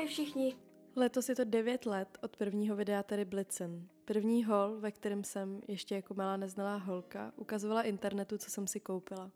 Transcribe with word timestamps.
Ahoj 0.00 0.08
všichni. 0.08 0.56
Letos 0.96 1.28
je 1.28 1.34
to 1.34 1.44
9 1.44 1.86
let 1.86 2.18
od 2.22 2.36
prvního 2.36 2.76
videa 2.76 3.02
tedy 3.02 3.24
Blitzen. 3.24 3.88
První 4.04 4.44
hol, 4.44 4.76
ve 4.80 4.92
kterém 4.92 5.24
jsem 5.24 5.60
ještě 5.68 5.94
jako 5.94 6.14
malá 6.14 6.36
neznalá 6.36 6.76
holka 6.76 7.32
ukazovala 7.36 7.82
internetu, 7.82 8.38
co 8.38 8.50
jsem 8.50 8.66
si 8.66 8.80
koupila. 8.80 9.30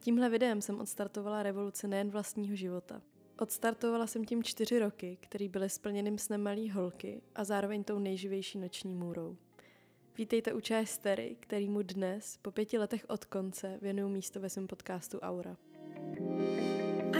Tímhle 0.00 0.30
videem 0.30 0.62
jsem 0.62 0.80
odstartovala 0.80 1.42
revoluce 1.42 1.88
nejen 1.88 2.10
vlastního 2.10 2.56
života. 2.56 3.02
Odstartovala 3.40 4.06
jsem 4.06 4.24
tím 4.24 4.42
čtyři 4.42 4.78
roky, 4.78 5.18
který 5.20 5.48
byly 5.48 5.70
splněným 5.70 6.18
snem 6.18 6.42
malý 6.42 6.70
holky 6.70 7.22
a 7.34 7.44
zároveň 7.44 7.84
tou 7.84 7.98
nejživější 7.98 8.58
noční 8.58 8.94
můrou. 8.94 9.36
Vítejte 10.16 10.52
u 10.52 10.60
Čaje 10.60 10.84
který 11.40 11.68
mu 11.68 11.82
dnes, 11.82 12.38
po 12.42 12.50
pěti 12.50 12.78
letech 12.78 13.04
od 13.08 13.24
konce, 13.24 13.78
věnuju 13.82 14.08
místo 14.08 14.40
ve 14.40 14.50
svém 14.50 14.66
podcastu 14.66 15.18
Aura. 15.18 15.56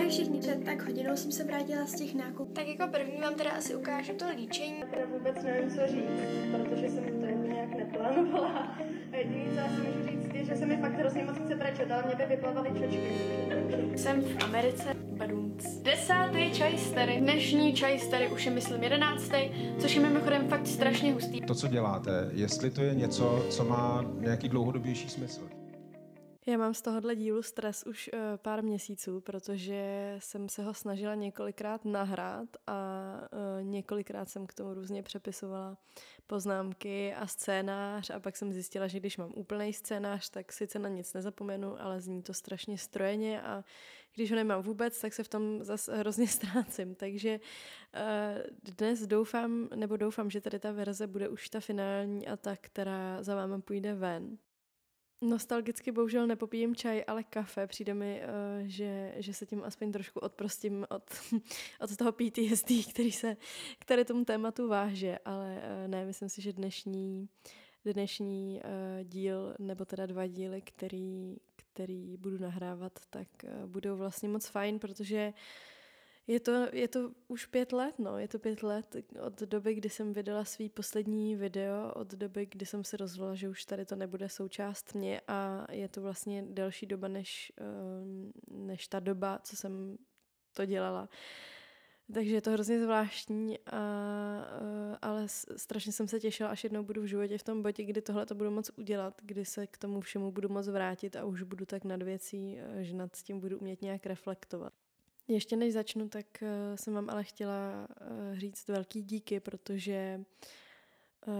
Ahoj 0.09 0.16
všichni, 0.16 0.40
před 0.40 0.64
tak 0.64 0.86
hodinou 0.86 1.16
jsem 1.16 1.32
se 1.32 1.45
vrátila 1.45 1.86
z 1.86 1.95
těch 1.95 2.14
nákupů. 2.14 2.52
Tak 2.52 2.68
jako 2.68 2.93
první 2.93 3.20
vám 3.20 3.34
teda 3.34 3.50
asi 3.50 3.75
ukážu 3.75 4.12
to 4.12 4.25
líčení. 4.36 4.85
Teda 4.90 5.07
vůbec 5.12 5.44
nevím, 5.44 5.71
co 5.71 5.86
říct, 5.86 6.21
protože 6.50 6.89
jsem 6.89 7.04
to 7.04 7.26
nějak 7.26 7.76
neplánovala. 7.76 8.76
A 9.13 9.16
jediný, 9.16 9.44
co 9.50 9.57
já 9.57 9.68
si 9.68 9.80
můžu 9.80 10.08
říct, 10.08 10.35
je, 10.35 10.44
že 10.44 10.57
se 10.57 10.66
mi 10.66 10.76
fakt 10.76 10.93
hrozně 10.93 11.25
moc 11.25 11.36
chce 11.36 11.54
brečet, 11.54 11.90
ale 11.90 12.02
mě 12.07 12.14
by 12.14 12.26
vyplavaly 12.26 12.68
čočky. 12.68 13.13
Jsem 13.96 14.22
v 14.22 14.44
Americe, 14.44 14.94
Badunc. 14.94 15.64
Desátý 15.82 16.52
čajstery. 16.52 17.16
Dnešní 17.21 17.72
čajstery 17.75 18.29
už 18.29 18.46
je 18.46 18.50
myslím 18.50 18.82
jedenáctý, 18.82 19.38
což 19.79 19.94
je 19.94 20.00
mimochodem 20.00 20.49
fakt 20.49 20.66
strašně 20.66 21.13
hustý. 21.13 21.40
To, 21.40 21.54
co 21.54 21.68
děláte, 21.68 22.30
jestli 22.32 22.71
to 22.71 22.82
je 22.82 22.94
něco, 22.94 23.46
co 23.50 23.64
má 23.64 24.04
nějaký 24.21 24.49
dlouhodobější 24.49 25.08
smysl. 25.08 25.57
Já 26.48 26.58
mám 26.58 26.75
z 26.75 26.82
tohohle 26.82 27.16
dílu 27.16 27.43
stres 27.43 27.82
už 27.86 28.11
uh, 28.12 28.20
pár 28.36 28.62
měsíců, 28.62 29.20
protože 29.20 30.16
jsem 30.18 30.48
se 30.48 30.62
ho 30.62 30.74
snažila 30.74 31.14
několikrát 31.14 31.84
nahrát 31.84 32.48
a 32.66 33.12
uh, 33.33 33.64
několikrát 33.64 34.28
jsem 34.28 34.47
k 34.47 34.55
tomu 34.55 34.74
různě 34.74 35.02
přepisovala 35.02 35.77
poznámky 36.27 37.14
a 37.14 37.27
scénář 37.27 38.10
a 38.10 38.20
pak 38.20 38.36
jsem 38.36 38.52
zjistila, 38.52 38.86
že 38.86 39.00
když 39.00 39.16
mám 39.16 39.32
úplný 39.34 39.72
scénář, 39.72 40.30
tak 40.30 40.52
sice 40.52 40.78
na 40.78 40.88
nic 40.88 41.14
nezapomenu, 41.14 41.82
ale 41.82 42.00
zní 42.00 42.22
to 42.22 42.34
strašně 42.34 42.78
strojeně 42.78 43.42
a 43.42 43.64
když 44.14 44.30
ho 44.30 44.36
nemám 44.36 44.62
vůbec, 44.62 45.00
tak 45.00 45.12
se 45.12 45.22
v 45.22 45.28
tom 45.28 45.64
zase 45.64 45.96
hrozně 45.96 46.28
ztrácím. 46.28 46.94
Takže 46.94 47.40
uh, 47.40 48.72
dnes 48.78 49.06
doufám, 49.06 49.68
nebo 49.74 49.96
doufám, 49.96 50.30
že 50.30 50.40
tady 50.40 50.58
ta 50.58 50.72
verze 50.72 51.06
bude 51.06 51.28
už 51.28 51.48
ta 51.48 51.60
finální 51.60 52.28
a 52.28 52.36
ta, 52.36 52.56
která 52.60 53.22
za 53.22 53.34
váma 53.34 53.60
půjde 53.60 53.94
ven. 53.94 54.38
Nostalgicky 55.20 55.92
bohužel 55.92 56.27
nepopijím 56.27 56.77
čaj, 56.77 57.05
ale 57.06 57.24
kafe. 57.24 57.66
Přijde 57.66 57.94
mi, 57.94 58.22
uh, 58.22 58.66
že, 58.66 59.14
že 59.16 59.34
se 59.34 59.47
tím 59.47 59.62
aspoň 59.64 59.92
trošku 59.92 60.20
odprostím 60.20 60.86
od, 60.91 61.02
od 61.80 61.97
toho 61.97 62.12
PTSD, 62.12 62.70
který 62.91 63.12
se, 63.12 63.36
který 63.78 64.05
tomu 64.05 64.24
tématu 64.24 64.69
váže, 64.69 65.19
ale 65.24 65.56
uh, 65.56 65.89
ne, 65.89 66.05
myslím 66.05 66.28
si, 66.28 66.42
že 66.42 66.52
dnešní, 66.52 67.28
dnešní 67.84 68.61
uh, 68.64 69.05
díl, 69.05 69.55
nebo 69.58 69.84
teda 69.84 70.06
dva 70.06 70.27
díly, 70.27 70.62
který, 70.62 71.36
který 71.56 72.16
budu 72.16 72.39
nahrávat, 72.39 72.92
tak 73.11 73.28
budou 73.66 73.96
vlastně 73.96 74.28
moc 74.28 74.46
fajn, 74.46 74.78
protože 74.78 75.28
uh, 75.28 75.34
je 76.28 76.40
to, 76.40 76.66
je 76.72 76.88
to 76.88 77.12
už 77.28 77.46
pět 77.46 77.72
let, 77.72 77.98
no, 77.98 78.18
je 78.18 78.28
to 78.28 78.38
pět 78.38 78.62
let 78.62 78.96
od 79.20 79.40
doby, 79.40 79.74
kdy 79.74 79.88
jsem 79.88 80.12
vydala 80.12 80.44
svý 80.44 80.68
poslední 80.68 81.36
video, 81.36 81.92
od 81.94 82.14
doby, 82.14 82.46
kdy 82.46 82.66
jsem 82.66 82.84
se 82.84 82.96
rozhodla, 82.96 83.34
že 83.34 83.48
už 83.48 83.64
tady 83.64 83.84
to 83.84 83.96
nebude 83.96 84.28
součást 84.28 84.94
mě 84.94 85.20
a 85.28 85.66
je 85.72 85.88
to 85.88 86.00
vlastně 86.02 86.42
delší 86.42 86.86
doba, 86.86 87.08
než, 87.08 87.52
ehm, 87.56 88.32
než 88.50 88.88
ta 88.88 89.00
doba, 89.00 89.40
co 89.44 89.56
jsem 89.56 89.98
to 90.52 90.66
dělala. 90.66 91.08
Takže 92.14 92.34
je 92.34 92.40
to 92.40 92.50
hrozně 92.50 92.82
zvláštní, 92.82 93.58
a, 93.58 93.80
eh, 94.92 94.96
ale 95.02 95.28
strašně 95.56 95.92
jsem 95.92 96.08
se 96.08 96.20
těšila, 96.20 96.50
až 96.50 96.64
jednou 96.64 96.82
budu 96.82 97.02
v 97.02 97.06
životě 97.06 97.38
v 97.38 97.42
tom 97.42 97.62
bodě, 97.62 97.84
kdy 97.84 98.02
tohle 98.02 98.26
to 98.26 98.34
budu 98.34 98.50
moc 98.50 98.70
udělat, 98.76 99.20
kdy 99.22 99.44
se 99.44 99.66
k 99.66 99.78
tomu 99.78 100.00
všemu 100.00 100.33
budu 100.33 100.48
moc 100.48 100.68
vrátit 100.68 101.17
a 101.17 101.24
už 101.24 101.42
budu 101.42 101.67
tak 101.67 101.84
nad 101.84 102.02
věcí, 102.02 102.58
eh, 102.58 102.84
že 102.84 102.94
nad 102.94 103.17
tím 103.22 103.40
budu 103.40 103.58
umět 103.58 103.83
nějak 103.83 104.06
reflektovat. 104.06 104.72
Ještě 105.28 105.56
než 105.56 105.72
začnu, 105.72 106.08
tak 106.08 106.27
uh, 106.42 106.48
jsem 106.77 106.94
vám 106.94 107.11
ale 107.11 107.24
chtěla 107.24 107.89
uh, 108.00 108.39
říct 108.39 108.68
velký 108.68 109.02
díky, 109.02 109.40
protože 109.40 110.20
uh, 111.27 111.34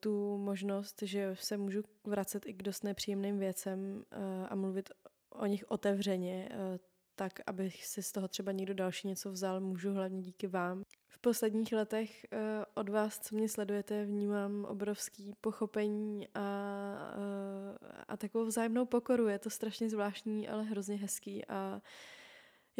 tu 0.00 0.38
možnost, 0.38 1.02
že 1.02 1.36
se 1.40 1.56
můžu 1.56 1.82
vracet 2.04 2.46
i 2.46 2.52
k 2.52 2.62
dost 2.62 2.84
nepříjemným 2.84 3.38
věcem 3.38 4.04
a 4.48 4.54
mluvit 4.54 4.90
o 5.30 5.46
nich 5.46 5.64
otevřeně, 5.70 6.48
tak, 7.14 7.40
abych 7.46 7.86
si 7.86 8.02
z 8.02 8.12
toho 8.12 8.28
třeba 8.28 8.52
někdo 8.52 8.74
další 8.74 9.08
něco 9.08 9.30
vzal, 9.32 9.60
můžu 9.60 9.92
hlavně 9.92 10.22
díky 10.22 10.46
vám. 10.46 10.82
V 11.08 11.18
posledních 11.18 11.72
letech 11.72 12.26
od 12.74 12.88
vás, 12.88 13.18
co 13.18 13.36
mě 13.36 13.48
sledujete, 13.48 14.04
vnímám 14.04 14.64
obrovský 14.64 15.34
pochopení 15.40 16.28
a, 16.34 16.40
a 18.08 18.16
takovou 18.16 18.44
vzájemnou 18.44 18.86
pokoru. 18.86 19.28
Je 19.28 19.38
to 19.38 19.50
strašně 19.50 19.90
zvláštní, 19.90 20.48
ale 20.48 20.62
hrozně 20.62 20.96
hezký 20.96 21.44
a 21.44 21.74
uh, 21.74 21.80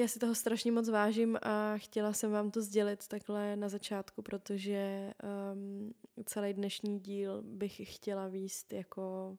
já 0.00 0.08
si 0.08 0.18
toho 0.18 0.34
strašně 0.34 0.72
moc 0.72 0.88
vážím 0.88 1.38
a 1.42 1.78
chtěla 1.78 2.12
jsem 2.12 2.30
vám 2.30 2.50
to 2.50 2.62
sdělit 2.62 3.08
takhle 3.08 3.56
na 3.56 3.68
začátku, 3.68 4.22
protože 4.22 5.12
um, 5.52 5.94
celý 6.24 6.54
dnešní 6.54 7.00
díl 7.00 7.42
bych 7.42 7.94
chtěla 7.94 8.28
výst 8.28 8.72
jako 8.72 9.36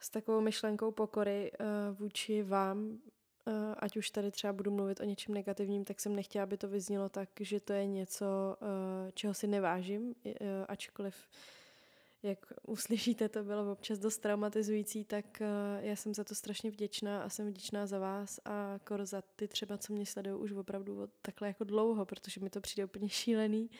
s 0.00 0.10
takovou 0.10 0.40
myšlenkou 0.40 0.90
pokory 0.90 1.52
uh, 1.60 1.96
vůči 1.98 2.42
vám, 2.42 2.78
uh, 2.88 3.54
ať 3.78 3.96
už 3.96 4.10
tady 4.10 4.30
třeba 4.30 4.52
budu 4.52 4.70
mluvit 4.70 5.00
o 5.00 5.04
něčem 5.04 5.34
negativním, 5.34 5.84
tak 5.84 6.00
jsem 6.00 6.16
nechtěla, 6.16 6.42
aby 6.42 6.56
to 6.56 6.68
vyznělo 6.68 7.08
tak, 7.08 7.28
že 7.40 7.60
to 7.60 7.72
je 7.72 7.86
něco, 7.86 8.26
uh, 8.60 9.10
čeho 9.14 9.34
si 9.34 9.46
nevážím, 9.46 10.14
ačkoliv 10.68 11.16
jak 12.22 12.52
uslyšíte, 12.66 13.28
to 13.28 13.44
bylo 13.44 13.72
občas 13.72 13.98
dost 13.98 14.18
traumatizující, 14.18 15.04
tak 15.04 15.40
eh, 15.40 15.46
já 15.80 15.96
jsem 15.96 16.14
za 16.14 16.24
to 16.24 16.34
strašně 16.34 16.70
vděčná 16.70 17.22
a 17.22 17.28
jsem 17.28 17.48
vděčná 17.48 17.86
za 17.86 17.98
vás 17.98 18.40
a 18.44 18.78
kor 18.84 19.04
za 19.06 19.22
ty 19.36 19.48
třeba, 19.48 19.78
co 19.78 19.92
mě 19.92 20.06
sledují 20.06 20.36
už 20.36 20.52
opravdu 20.52 21.02
od 21.02 21.10
takhle 21.22 21.48
jako 21.48 21.64
dlouho, 21.64 22.06
protože 22.06 22.40
mi 22.40 22.50
to 22.50 22.60
přijde 22.60 22.84
úplně 22.84 23.08
šílený. 23.08 23.70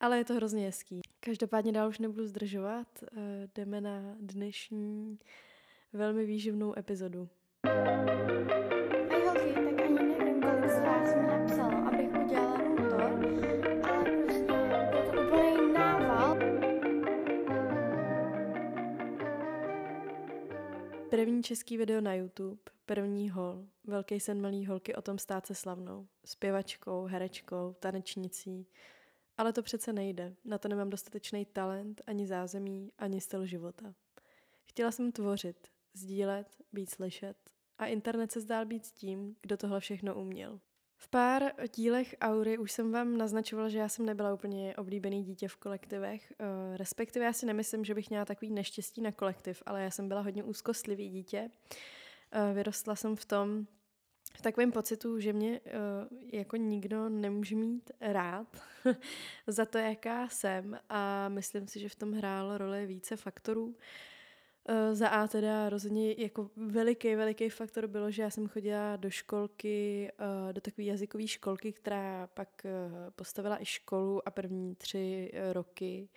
Ale 0.00 0.18
je 0.18 0.24
to 0.24 0.34
hrozně 0.34 0.66
hezký. 0.66 1.00
Každopádně 1.20 1.72
dál 1.72 1.88
už 1.88 1.98
nebudu 1.98 2.26
zdržovat. 2.26 2.88
Eh, 3.02 3.48
jdeme 3.54 3.80
na 3.80 4.16
dnešní 4.20 5.18
velmi 5.92 6.24
výživnou 6.24 6.78
epizodu. 6.78 7.28
První 21.10 21.42
český 21.42 21.76
video 21.76 22.00
na 22.00 22.14
YouTube, 22.14 22.60
první 22.86 23.30
hol, 23.30 23.66
velký 23.84 24.20
sen 24.20 24.40
malý 24.40 24.66
holky 24.66 24.94
o 24.94 25.02
tom 25.02 25.18
stát 25.18 25.46
se 25.46 25.54
slavnou, 25.54 26.08
zpěvačkou, 26.24 27.04
herečkou, 27.04 27.74
tanečnicí. 27.80 28.66
Ale 29.36 29.52
to 29.52 29.62
přece 29.62 29.92
nejde, 29.92 30.34
na 30.44 30.58
to 30.58 30.68
nemám 30.68 30.90
dostatečný 30.90 31.44
talent, 31.44 32.02
ani 32.06 32.26
zázemí, 32.26 32.92
ani 32.98 33.20
styl 33.20 33.46
života. 33.46 33.94
Chtěla 34.64 34.90
jsem 34.92 35.12
tvořit, 35.12 35.68
sdílet, 35.94 36.56
být 36.72 36.90
slyšet 36.90 37.36
a 37.78 37.86
internet 37.86 38.32
se 38.32 38.40
zdál 38.40 38.66
být 38.66 38.86
tím, 38.86 39.36
kdo 39.40 39.56
tohle 39.56 39.80
všechno 39.80 40.14
uměl. 40.14 40.60
V 41.02 41.08
pár 41.08 41.52
dílech 41.76 42.14
Aury 42.20 42.58
už 42.58 42.72
jsem 42.72 42.92
vám 42.92 43.18
naznačovala, 43.18 43.68
že 43.68 43.78
já 43.78 43.88
jsem 43.88 44.06
nebyla 44.06 44.34
úplně 44.34 44.76
oblíbený 44.76 45.24
dítě 45.24 45.48
v 45.48 45.56
kolektivech. 45.56 46.32
Eh, 46.32 46.76
respektive 46.76 47.24
já 47.24 47.32
si 47.32 47.46
nemyslím, 47.46 47.84
že 47.84 47.94
bych 47.94 48.10
měla 48.10 48.24
takový 48.24 48.50
neštěstí 48.50 49.00
na 49.00 49.12
kolektiv, 49.12 49.62
ale 49.66 49.82
já 49.82 49.90
jsem 49.90 50.08
byla 50.08 50.20
hodně 50.20 50.44
úzkostlivý 50.44 51.08
dítě. 51.08 51.50
Eh, 52.32 52.54
vyrostla 52.54 52.96
jsem 52.96 53.16
v 53.16 53.24
tom, 53.24 53.66
v 54.34 54.42
takovém 54.42 54.72
pocitu, 54.72 55.20
že 55.20 55.32
mě 55.32 55.60
uh, 55.60 56.18
jako 56.32 56.56
nikdo 56.56 57.08
nemůže 57.08 57.56
mít 57.56 57.90
rád 58.00 58.56
za 59.46 59.64
to, 59.64 59.78
jaká 59.78 60.28
jsem 60.28 60.78
a 60.88 61.28
myslím 61.28 61.68
si, 61.68 61.80
že 61.80 61.88
v 61.88 61.94
tom 61.94 62.12
hrálo 62.12 62.58
roli 62.58 62.86
více 62.86 63.16
faktorů. 63.16 63.76
Uh, 64.68 64.94
za 64.94 65.08
A 65.08 65.26
teda 65.26 65.68
rozhodně 65.68 66.14
jako 66.18 66.50
veliký, 66.56 67.14
veliký 67.14 67.48
faktor 67.48 67.86
bylo, 67.86 68.10
že 68.10 68.22
já 68.22 68.30
jsem 68.30 68.48
chodila 68.48 68.96
do 68.96 69.10
školky, 69.10 70.10
uh, 70.20 70.52
do 70.52 70.60
takové 70.60 70.84
jazykové 70.84 71.26
školky, 71.26 71.72
která 71.72 72.26
pak 72.34 72.48
uh, 72.64 72.70
postavila 73.10 73.62
i 73.62 73.64
školu 73.64 74.28
a 74.28 74.30
první 74.30 74.74
tři 74.74 75.32
roky 75.52 76.08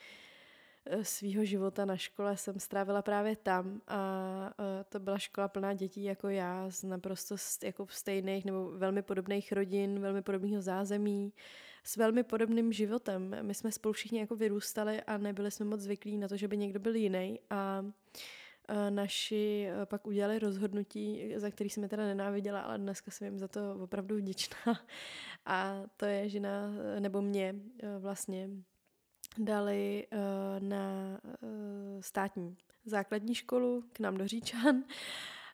svýho 1.01 1.45
života 1.45 1.85
na 1.85 1.97
škole 1.97 2.37
jsem 2.37 2.59
strávila 2.59 3.01
právě 3.01 3.35
tam 3.35 3.81
a 3.87 4.53
to 4.89 4.99
byla 4.99 5.17
škola 5.17 5.47
plná 5.47 5.73
dětí 5.73 6.03
jako 6.03 6.29
já 6.29 6.69
z 6.69 6.83
naprosto 6.83 7.35
jako 7.63 7.87
stejných 7.89 8.45
nebo 8.45 8.71
velmi 8.71 9.01
podobných 9.01 9.51
rodin, 9.51 9.99
velmi 9.99 10.21
podobného 10.21 10.61
zázemí, 10.61 11.33
s 11.83 11.97
velmi 11.97 12.23
podobným 12.23 12.73
životem. 12.73 13.35
My 13.41 13.53
jsme 13.53 13.71
spolu 13.71 13.93
všichni 13.93 14.19
jako 14.19 14.35
vyrůstali 14.35 15.01
a 15.01 15.17
nebyli 15.17 15.51
jsme 15.51 15.65
moc 15.65 15.81
zvyklí 15.81 16.17
na 16.17 16.27
to, 16.27 16.37
že 16.37 16.47
by 16.47 16.57
někdo 16.57 16.79
byl 16.79 16.95
jiný 16.95 17.39
a 17.49 17.85
eh, 18.67 18.91
naši 18.91 19.67
eh, 19.69 19.85
pak 19.85 20.07
udělali 20.07 20.39
rozhodnutí, 20.39 21.33
za 21.35 21.49
který 21.49 21.69
jsem 21.69 21.83
je 21.83 21.89
teda 21.89 22.03
nenáviděla, 22.03 22.61
ale 22.61 22.77
dneska 22.77 23.11
jsem 23.11 23.25
jim 23.25 23.39
za 23.39 23.47
to 23.47 23.77
opravdu 23.79 24.15
vděčná. 24.17 24.57
A 25.45 25.83
to 25.97 26.05
je, 26.05 26.29
že 26.29 26.39
na, 26.39 26.71
nebo 26.99 27.21
mě 27.21 27.55
vlastně 27.99 28.49
dali 29.37 30.07
na 30.59 31.19
státní 32.01 32.57
základní 32.85 33.35
školu 33.35 33.83
k 33.93 33.99
nám 33.99 34.17
do 34.17 34.27
Říčan 34.27 34.83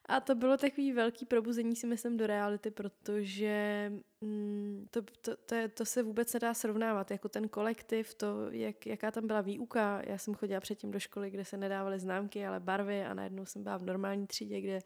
a 0.10 0.20
to 0.20 0.36
bylo 0.36 0.58
takový 0.58 0.92
velký 0.92 1.26
probuzení 1.26 1.76
si 1.76 1.88
myslím 1.88 2.18
do 2.18 2.28
reality, 2.28 2.72
protože 2.72 3.92
mm, 4.22 4.88
to, 4.92 5.02
to, 5.22 5.36
to, 5.46 5.56
je, 5.56 5.68
to 5.68 5.86
se 5.86 6.04
vůbec 6.04 6.34
nedá 6.34 6.54
srovnávat. 6.54 7.12
Jako 7.12 7.30
ten 7.30 7.50
kolektiv, 7.50 8.14
to, 8.14 8.28
jak, 8.52 8.88
jaká 8.88 9.12
tam 9.12 9.28
byla 9.28 9.42
výuka. 9.42 10.02
Já 10.06 10.18
jsem 10.18 10.34
chodila 10.34 10.60
předtím 10.60 10.92
do 10.92 11.00
školy, 11.00 11.30
kde 11.30 11.46
se 11.46 11.58
nedávaly 11.58 12.00
známky, 12.00 12.46
ale 12.46 12.60
barvy 12.60 13.04
a 13.04 13.14
najednou 13.14 13.46
jsem 13.46 13.64
byla 13.64 13.78
v 13.78 13.84
normální 13.84 14.28
třídě, 14.28 14.62
kde 14.62 14.80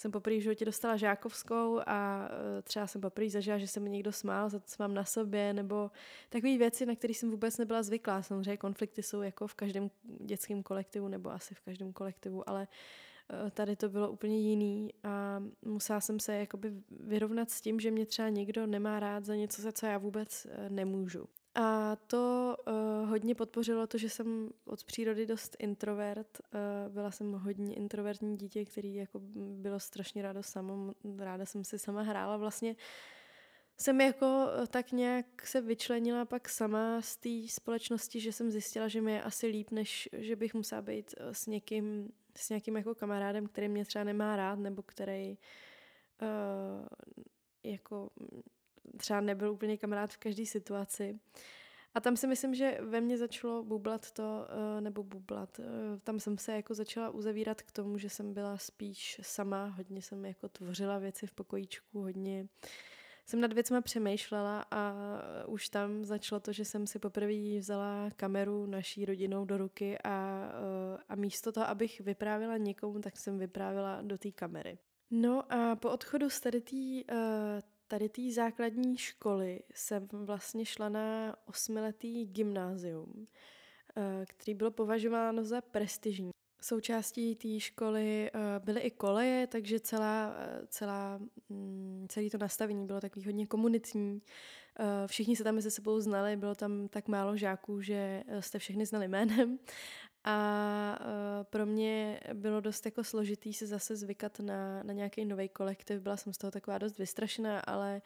jsem 0.00 0.10
poprvé 0.10 0.36
v 0.36 0.42
životě 0.42 0.64
dostala 0.64 0.96
žákovskou 0.96 1.80
a 1.86 2.28
e, 2.58 2.62
třeba 2.62 2.86
jsem 2.86 3.00
poprvé 3.00 3.30
zažila, 3.30 3.58
že 3.58 3.68
se 3.68 3.80
mi 3.80 3.90
někdo 3.90 4.12
smál 4.12 4.48
za 4.48 4.58
to, 4.58 4.64
co 4.66 4.76
mám 4.78 4.94
na 4.94 5.04
sobě, 5.04 5.52
nebo 5.52 5.90
takové 6.28 6.58
věci, 6.58 6.86
na 6.86 6.94
které 6.94 7.14
jsem 7.14 7.30
vůbec 7.30 7.58
nebyla 7.58 7.82
zvyklá. 7.82 8.22
Samozřejmě 8.22 8.56
konflikty 8.56 9.02
jsou 9.02 9.22
jako 9.22 9.46
v 9.46 9.54
každém 9.54 9.90
dětském 10.02 10.62
kolektivu, 10.62 11.08
nebo 11.08 11.30
asi 11.30 11.54
v 11.54 11.60
každém 11.60 11.92
kolektivu, 11.92 12.48
ale 12.48 12.68
Eh, 13.32 13.50
tady 13.50 13.76
to 13.76 13.88
bylo 13.88 14.10
úplně 14.10 14.38
jiný 14.38 14.90
a 15.04 15.42
musela 15.62 16.00
jsem 16.00 16.20
se 16.20 16.34
jakoby 16.34 16.72
vyrovnat 16.90 17.50
s 17.50 17.60
tím, 17.60 17.80
že 17.80 17.90
mě 17.90 18.06
třeba 18.06 18.28
někdo 18.28 18.66
nemá 18.66 19.00
rád 19.00 19.24
za 19.24 19.34
něco, 19.34 19.62
za 19.62 19.72
co 19.72 19.86
já 19.86 19.98
vůbec 19.98 20.46
eh, 20.50 20.70
nemůžu. 20.70 21.28
A 21.54 21.96
to 21.96 22.56
uh, 22.66 23.08
hodně 23.08 23.34
podpořilo 23.34 23.86
to, 23.86 23.98
že 23.98 24.08
jsem 24.08 24.50
od 24.64 24.84
přírody 24.84 25.26
dost 25.26 25.56
introvert. 25.58 26.40
Uh, 26.40 26.92
byla 26.92 27.10
jsem 27.10 27.32
hodně 27.32 27.74
introvertní 27.74 28.36
dítě, 28.36 28.64
který 28.64 28.94
jako 28.94 29.20
bylo 29.34 29.80
strašně 29.80 30.22
rádo 30.22 30.42
samo. 30.42 30.92
Ráda 31.18 31.46
jsem 31.46 31.64
si 31.64 31.78
sama 31.78 32.02
hrála. 32.02 32.36
Vlastně 32.36 32.76
jsem 33.76 34.00
jako 34.00 34.46
tak 34.68 34.92
nějak 34.92 35.46
se 35.46 35.60
vyčlenila 35.60 36.24
pak 36.24 36.48
sama 36.48 37.02
z 37.02 37.16
té 37.16 37.48
společnosti, 37.48 38.20
že 38.20 38.32
jsem 38.32 38.50
zjistila, 38.50 38.88
že 38.88 39.00
mi 39.00 39.12
je 39.12 39.22
asi 39.22 39.46
líp, 39.46 39.70
než 39.70 40.08
že 40.12 40.36
bych 40.36 40.54
musela 40.54 40.82
být 40.82 41.14
s 41.32 41.46
někým 41.46 42.12
s 42.36 42.48
nějakým 42.48 42.76
jako 42.76 42.94
kamarádem, 42.94 43.46
který 43.46 43.68
mě 43.68 43.84
třeba 43.84 44.04
nemá 44.04 44.36
rád, 44.36 44.58
nebo 44.58 44.82
který 44.82 45.38
uh, 46.22 46.86
jako 47.62 48.10
třeba 48.96 49.20
nebyl 49.20 49.52
úplně 49.52 49.76
kamarád 49.76 50.12
v 50.12 50.18
každé 50.18 50.46
situaci. 50.46 51.20
A 51.94 52.00
tam 52.00 52.16
si 52.16 52.26
myslím, 52.26 52.54
že 52.54 52.78
ve 52.80 53.00
mně 53.00 53.18
začalo 53.18 53.64
bublat 53.64 54.10
to, 54.10 54.22
uh, 54.22 54.80
nebo 54.80 55.02
bublat, 55.02 55.58
uh, 55.58 55.64
tam 56.04 56.20
jsem 56.20 56.38
se 56.38 56.52
jako 56.52 56.74
začala 56.74 57.10
uzavírat 57.10 57.62
k 57.62 57.72
tomu, 57.72 57.98
že 57.98 58.08
jsem 58.08 58.34
byla 58.34 58.58
spíš 58.58 59.20
sama, 59.22 59.66
hodně 59.66 60.02
jsem 60.02 60.24
jako 60.24 60.48
tvořila 60.48 60.98
věci 60.98 61.26
v 61.26 61.32
pokojíčku, 61.32 62.02
hodně 62.02 62.48
jsem 63.30 63.40
nad 63.40 63.52
věcma 63.52 63.80
přemýšlela 63.80 64.64
a 64.70 64.94
už 65.46 65.68
tam 65.68 66.04
začalo 66.04 66.40
to, 66.40 66.52
že 66.52 66.64
jsem 66.64 66.86
si 66.86 66.98
poprvé 66.98 67.58
vzala 67.58 68.10
kameru 68.16 68.66
naší 68.66 69.04
rodinou 69.04 69.44
do 69.44 69.58
ruky 69.58 69.98
a, 70.04 70.48
eh, 70.52 71.02
a 71.08 71.14
místo 71.14 71.52
toho, 71.52 71.68
abych 71.68 72.00
vyprávěla 72.00 72.56
někomu, 72.56 73.00
tak 73.00 73.16
jsem 73.16 73.38
vyprávěla 73.38 74.02
do 74.02 74.18
té 74.18 74.30
kamery. 74.30 74.78
No 75.10 75.52
a 75.52 75.76
po 75.76 75.90
odchodu 75.90 76.30
z 76.30 76.40
tady 76.40 76.60
té 76.60 76.76
eh, 76.76 77.62
tady 77.90 78.08
té 78.08 78.22
základní 78.32 78.96
školy 78.98 79.60
jsem 79.74 80.08
vlastně 80.12 80.64
šla 80.64 80.88
na 80.88 81.36
osmiletý 81.46 82.26
gymnázium, 82.26 83.26
eh, 83.96 84.24
který 84.26 84.54
bylo 84.54 84.70
považováno 84.70 85.44
za 85.44 85.60
prestižní. 85.60 86.30
Součástí 86.62 87.36
té 87.36 87.60
školy 87.60 88.30
uh, 88.34 88.64
byly 88.64 88.80
i 88.80 88.90
koleje, 88.90 89.46
takže 89.46 89.80
celá, 89.80 90.28
uh, 90.28 90.66
celá, 90.68 91.20
um, 91.48 92.06
celé 92.08 92.30
to 92.30 92.38
nastavení 92.38 92.86
bylo 92.86 93.00
takový 93.00 93.24
hodně 93.24 93.46
komunitní. 93.46 94.22
Všichni 95.06 95.36
se 95.36 95.44
tam 95.44 95.54
mezi 95.54 95.70
sebou 95.70 96.00
znali, 96.00 96.36
bylo 96.36 96.54
tam 96.54 96.88
tak 96.88 97.08
málo 97.08 97.36
žáků, 97.36 97.80
že 97.82 98.24
jste 98.40 98.58
všechny 98.58 98.86
znali 98.86 99.08
jménem. 99.08 99.58
A 100.24 100.98
uh, 101.00 101.44
pro 101.44 101.66
mě 101.66 102.20
bylo 102.34 102.60
dost 102.60 102.84
jako 102.84 103.04
složitý 103.04 103.52
se 103.54 103.66
zase 103.66 103.96
zvykat 103.96 104.40
na, 104.40 104.82
na 104.82 104.92
nějaký 104.92 105.24
nový 105.24 105.48
kolektiv. 105.48 106.00
Byla 106.00 106.16
jsem 106.16 106.32
z 106.32 106.38
toho 106.38 106.50
taková 106.50 106.78
dost 106.78 106.98
vystrašená, 106.98 107.60
ale 107.60 108.02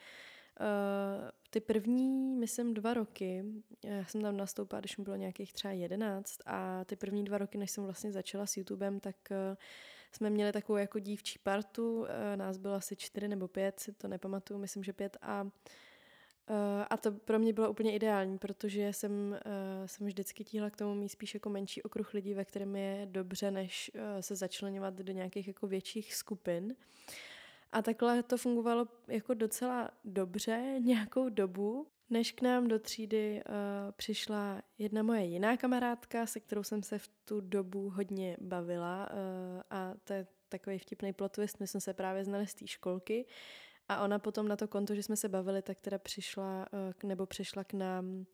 Uh, 0.59 1.29
ty 1.49 1.59
první, 1.59 2.35
myslím, 2.35 2.73
dva 2.73 2.93
roky, 2.93 3.43
já 3.85 4.05
jsem 4.05 4.21
tam 4.21 4.37
nastoupila, 4.37 4.79
když 4.79 4.97
mi 4.97 5.03
bylo 5.03 5.15
nějakých 5.15 5.53
třeba 5.53 5.71
jedenáct 5.71 6.39
a 6.45 6.85
ty 6.85 6.95
první 6.95 7.23
dva 7.23 7.37
roky, 7.37 7.57
než 7.57 7.71
jsem 7.71 7.83
vlastně 7.83 8.11
začala 8.11 8.45
s 8.45 8.57
YouTubem, 8.57 8.99
tak 8.99 9.15
uh, 9.31 9.57
jsme 10.11 10.29
měli 10.29 10.51
takovou 10.51 10.77
jako 10.77 10.99
dívčí 10.99 11.39
partu, 11.39 11.99
uh, 11.99 12.07
nás 12.35 12.57
bylo 12.57 12.73
asi 12.73 12.95
čtyři 12.95 13.27
nebo 13.27 13.47
pět, 13.47 13.79
si 13.79 13.93
to 13.93 14.07
nepamatuju, 14.07 14.59
myslím, 14.59 14.83
že 14.83 14.93
pět 14.93 15.17
a 15.21 15.47
uh, 16.49 16.55
a 16.89 16.97
to 16.97 17.11
pro 17.11 17.39
mě 17.39 17.53
bylo 17.53 17.69
úplně 17.69 17.95
ideální, 17.95 18.37
protože 18.37 18.93
jsem, 18.93 19.11
uh, 19.11 19.85
jsem 19.85 20.07
vždycky 20.07 20.43
tíhla 20.43 20.69
k 20.69 20.77
tomu 20.77 20.95
mít 20.95 21.09
spíš 21.09 21.33
jako 21.33 21.49
menší 21.49 21.83
okruh 21.83 22.13
lidí, 22.13 22.33
ve 22.33 22.45
kterém 22.45 22.75
je 22.75 23.07
dobře, 23.11 23.51
než 23.51 23.91
uh, 23.95 24.01
se 24.19 24.35
začlenovat 24.35 24.93
do 24.93 25.13
nějakých 25.13 25.47
jako 25.47 25.67
větších 25.67 26.15
skupin. 26.15 26.65
Uh, 26.65 26.71
a 27.75 27.81
takhle 27.81 28.23
to 28.23 28.37
fungovalo 28.37 28.87
jako 29.07 29.33
docela 29.33 29.91
dobře 30.05 30.75
nějakou 30.79 31.29
dobu, 31.29 31.87
než 32.09 32.31
k 32.31 32.41
nám 32.41 32.67
do 32.67 32.79
třídy 32.79 33.43
uh, 33.45 33.91
přišla 33.91 34.61
jedna 34.77 35.03
moje 35.03 35.25
jiná 35.25 35.57
kamarádka, 35.57 36.25
se 36.25 36.39
kterou 36.39 36.63
jsem 36.63 36.83
se 36.83 36.99
v 36.99 37.07
tu 37.25 37.41
dobu 37.41 37.89
hodně 37.89 38.37
bavila 38.41 39.09
uh, 39.11 39.17
a 39.69 39.93
to 40.03 40.13
je 40.13 40.27
takový 40.49 40.79
vtipný 40.79 41.13
plot 41.13 41.31
twist, 41.31 41.59
my 41.59 41.67
jsme 41.67 41.81
se 41.81 41.93
právě 41.93 42.23
znali 42.23 42.47
z 42.47 42.53
té 42.53 42.67
školky 42.67 43.25
a 43.89 44.03
ona 44.03 44.19
potom 44.19 44.47
na 44.47 44.55
to 44.55 44.67
konto, 44.67 44.95
že 44.95 45.03
jsme 45.03 45.15
se 45.15 45.29
bavili, 45.29 45.61
tak 45.61 45.79
teda 45.79 45.97
přišla 45.97 46.65
uh, 46.73 47.09
nebo 47.09 47.25
přišla 47.25 47.63
k 47.63 47.73
nám 47.73 48.25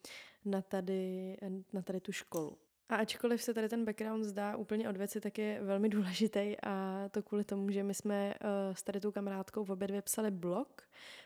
na 0.45 0.61
tady, 0.61 1.37
na 1.73 1.81
tady 1.81 1.99
tu 1.99 2.11
školu. 2.11 2.57
A 2.89 2.95
ačkoliv 2.95 3.41
se 3.41 3.53
tady 3.53 3.69
ten 3.69 3.85
background 3.85 4.25
zdá 4.25 4.55
úplně 4.55 4.89
od 4.89 4.97
věci, 4.97 5.21
tak 5.21 5.37
je 5.37 5.63
velmi 5.63 5.89
důležitý 5.89 6.55
a 6.63 7.05
to 7.11 7.23
kvůli 7.23 7.43
tomu, 7.43 7.71
že 7.71 7.83
my 7.83 7.93
jsme 7.93 8.33
uh, 8.43 8.75
s 8.75 8.83
tady 8.83 8.99
tou 8.99 9.11
kamarádkou 9.11 9.63
v 9.63 9.71
obě 9.71 9.87
dvě 9.87 10.01
psali 10.01 10.31
blog, 10.31 10.81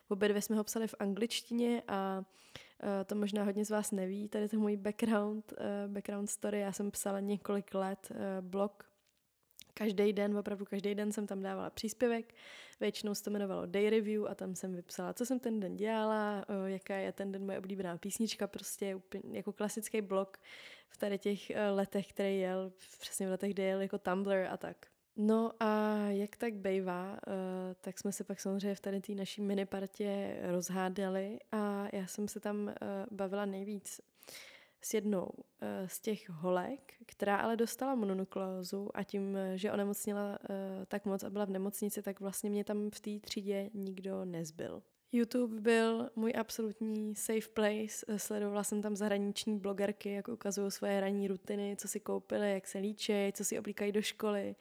v 0.07 0.11
obě 0.11 0.29
dvě 0.29 0.41
jsme 0.41 0.55
ho 0.55 0.63
psali 0.63 0.87
v 0.87 0.95
angličtině 0.99 1.83
a 1.87 2.23
uh, 2.83 2.89
to 3.05 3.15
možná 3.15 3.43
hodně 3.43 3.65
z 3.65 3.69
vás 3.69 3.91
neví, 3.91 4.29
tady 4.29 4.49
to 4.49 4.57
můj 4.57 4.77
background, 4.77 5.53
uh, 5.53 5.93
background 5.93 6.29
story, 6.29 6.59
já 6.59 6.71
jsem 6.71 6.91
psala 6.91 7.19
několik 7.19 7.73
let 7.73 8.11
blog 8.41 8.83
každý 9.73 10.13
den, 10.13 10.37
opravdu 10.37 10.65
každý 10.65 10.95
den 10.95 11.11
jsem 11.11 11.27
tam 11.27 11.41
dávala 11.41 11.69
příspěvek, 11.69 12.33
většinou 12.79 13.15
se 13.15 13.23
to 13.23 13.29
jmenovalo 13.29 13.65
Day 13.65 13.89
Review 13.89 14.25
a 14.27 14.35
tam 14.35 14.55
jsem 14.55 14.75
vypsala, 14.75 15.13
co 15.13 15.25
jsem 15.25 15.39
ten 15.39 15.59
den 15.59 15.75
dělala, 15.75 16.45
jaká 16.65 16.95
je 16.95 17.11
ten 17.11 17.31
den 17.31 17.45
moje 17.45 17.59
oblíbená 17.59 17.97
písnička, 17.97 18.47
prostě 18.47 18.95
úplně 18.95 19.37
jako 19.37 19.53
klasický 19.53 20.01
blog 20.01 20.37
v 20.89 20.97
tady 20.97 21.17
těch 21.17 21.51
letech, 21.71 22.07
který 22.07 22.39
jel, 22.39 22.73
přesně 22.99 23.27
v 23.27 23.29
letech, 23.29 23.53
kde 23.53 23.63
jel 23.63 23.81
jako 23.81 23.97
Tumblr 23.97 24.47
a 24.49 24.57
tak. 24.57 24.77
No 25.17 25.51
a 25.59 25.97
jak 26.09 26.35
tak 26.35 26.53
bejvá, 26.53 27.19
tak 27.81 27.99
jsme 27.99 28.11
se 28.11 28.23
pak 28.23 28.39
samozřejmě 28.39 28.75
v 28.75 28.79
tady 28.79 29.01
té 29.01 29.13
naší 29.13 29.41
minipartě 29.41 30.39
rozhádali 30.43 31.39
a 31.51 31.87
já 31.93 32.07
jsem 32.07 32.27
se 32.27 32.39
tam 32.39 32.73
bavila 33.11 33.45
nejvíc 33.45 34.01
s 34.85 34.93
jednou 34.93 35.25
uh, 35.25 35.41
z 35.87 35.99
těch 35.99 36.29
holek, 36.29 36.93
která 37.05 37.37
ale 37.37 37.55
dostala 37.55 37.95
mononukleózu 37.95 38.89
a 38.93 39.03
tím, 39.03 39.37
že 39.55 39.71
onemocnila 39.71 40.29
uh, 40.29 40.55
tak 40.87 41.05
moc 41.05 41.23
a 41.23 41.29
byla 41.29 41.45
v 41.45 41.49
nemocnici, 41.49 42.01
tak 42.01 42.19
vlastně 42.19 42.49
mě 42.49 42.63
tam 42.63 42.89
v 42.89 42.99
té 42.99 43.19
třídě 43.19 43.69
nikdo 43.73 44.25
nezbyl. 44.25 44.81
YouTube 45.11 45.61
byl 45.61 46.09
můj 46.15 46.33
absolutní 46.37 47.15
safe 47.15 47.49
place. 47.53 48.05
Eh, 48.07 48.19
sledovala 48.19 48.63
jsem 48.63 48.81
tam 48.81 48.95
zahraniční 48.95 49.59
blogerky, 49.59 50.11
jak 50.11 50.27
ukazují 50.27 50.71
svoje 50.71 51.01
ranní 51.01 51.27
rutiny, 51.27 51.75
co 51.79 51.87
si 51.87 51.99
koupili, 51.99 52.53
jak 52.53 52.67
se 52.67 52.77
líčí, 52.77 53.13
co 53.33 53.45
si 53.45 53.59
oblíkají 53.59 53.91
do 53.91 54.01
školy. 54.01 54.55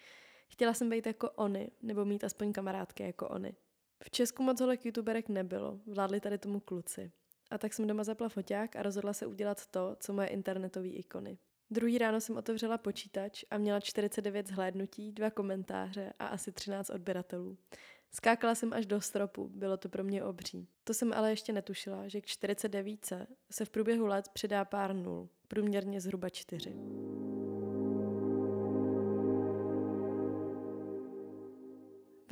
Chtěla 0.48 0.74
jsem 0.74 0.90
být 0.90 1.06
jako 1.06 1.30
oni, 1.30 1.70
nebo 1.82 2.04
mít 2.04 2.24
aspoň 2.24 2.52
kamarádky 2.52 3.02
jako 3.02 3.28
oni. 3.28 3.54
V 4.02 4.10
Česku 4.10 4.42
moc 4.42 4.60
holek 4.60 4.84
youtuberek 4.84 5.28
nebylo, 5.28 5.80
vládli 5.86 6.20
tady 6.20 6.38
tomu 6.38 6.60
kluci. 6.60 7.12
A 7.54 7.58
tak 7.58 7.74
jsem 7.74 7.86
doma 7.86 8.04
zapla 8.04 8.28
foťák 8.28 8.76
a 8.76 8.82
rozhodla 8.82 9.12
se 9.12 9.26
udělat 9.26 9.66
to, 9.66 9.96
co 10.00 10.12
moje 10.12 10.28
internetové 10.28 10.88
ikony. 10.88 11.38
Druhý 11.70 11.98
ráno 11.98 12.20
jsem 12.20 12.36
otevřela 12.36 12.78
počítač 12.78 13.44
a 13.50 13.58
měla 13.58 13.80
49 13.80 14.48
zhlédnutí, 14.48 15.12
dva 15.12 15.30
komentáře 15.30 16.12
a 16.18 16.26
asi 16.26 16.52
13 16.52 16.90
odběratelů. 16.90 17.58
Skákala 18.10 18.54
jsem 18.54 18.72
až 18.72 18.86
do 18.86 19.00
stropu, 19.00 19.50
bylo 19.54 19.76
to 19.76 19.88
pro 19.88 20.04
mě 20.04 20.24
obří. 20.24 20.68
To 20.84 20.94
jsem 20.94 21.12
ale 21.12 21.30
ještě 21.30 21.52
netušila, 21.52 22.08
že 22.08 22.20
k 22.20 22.26
49 22.26 23.12
se 23.50 23.64
v 23.64 23.70
průběhu 23.70 24.06
let 24.06 24.28
přidá 24.28 24.64
pár 24.64 24.94
nul, 24.94 25.28
průměrně 25.48 26.00
zhruba 26.00 26.28
4. 26.28 26.74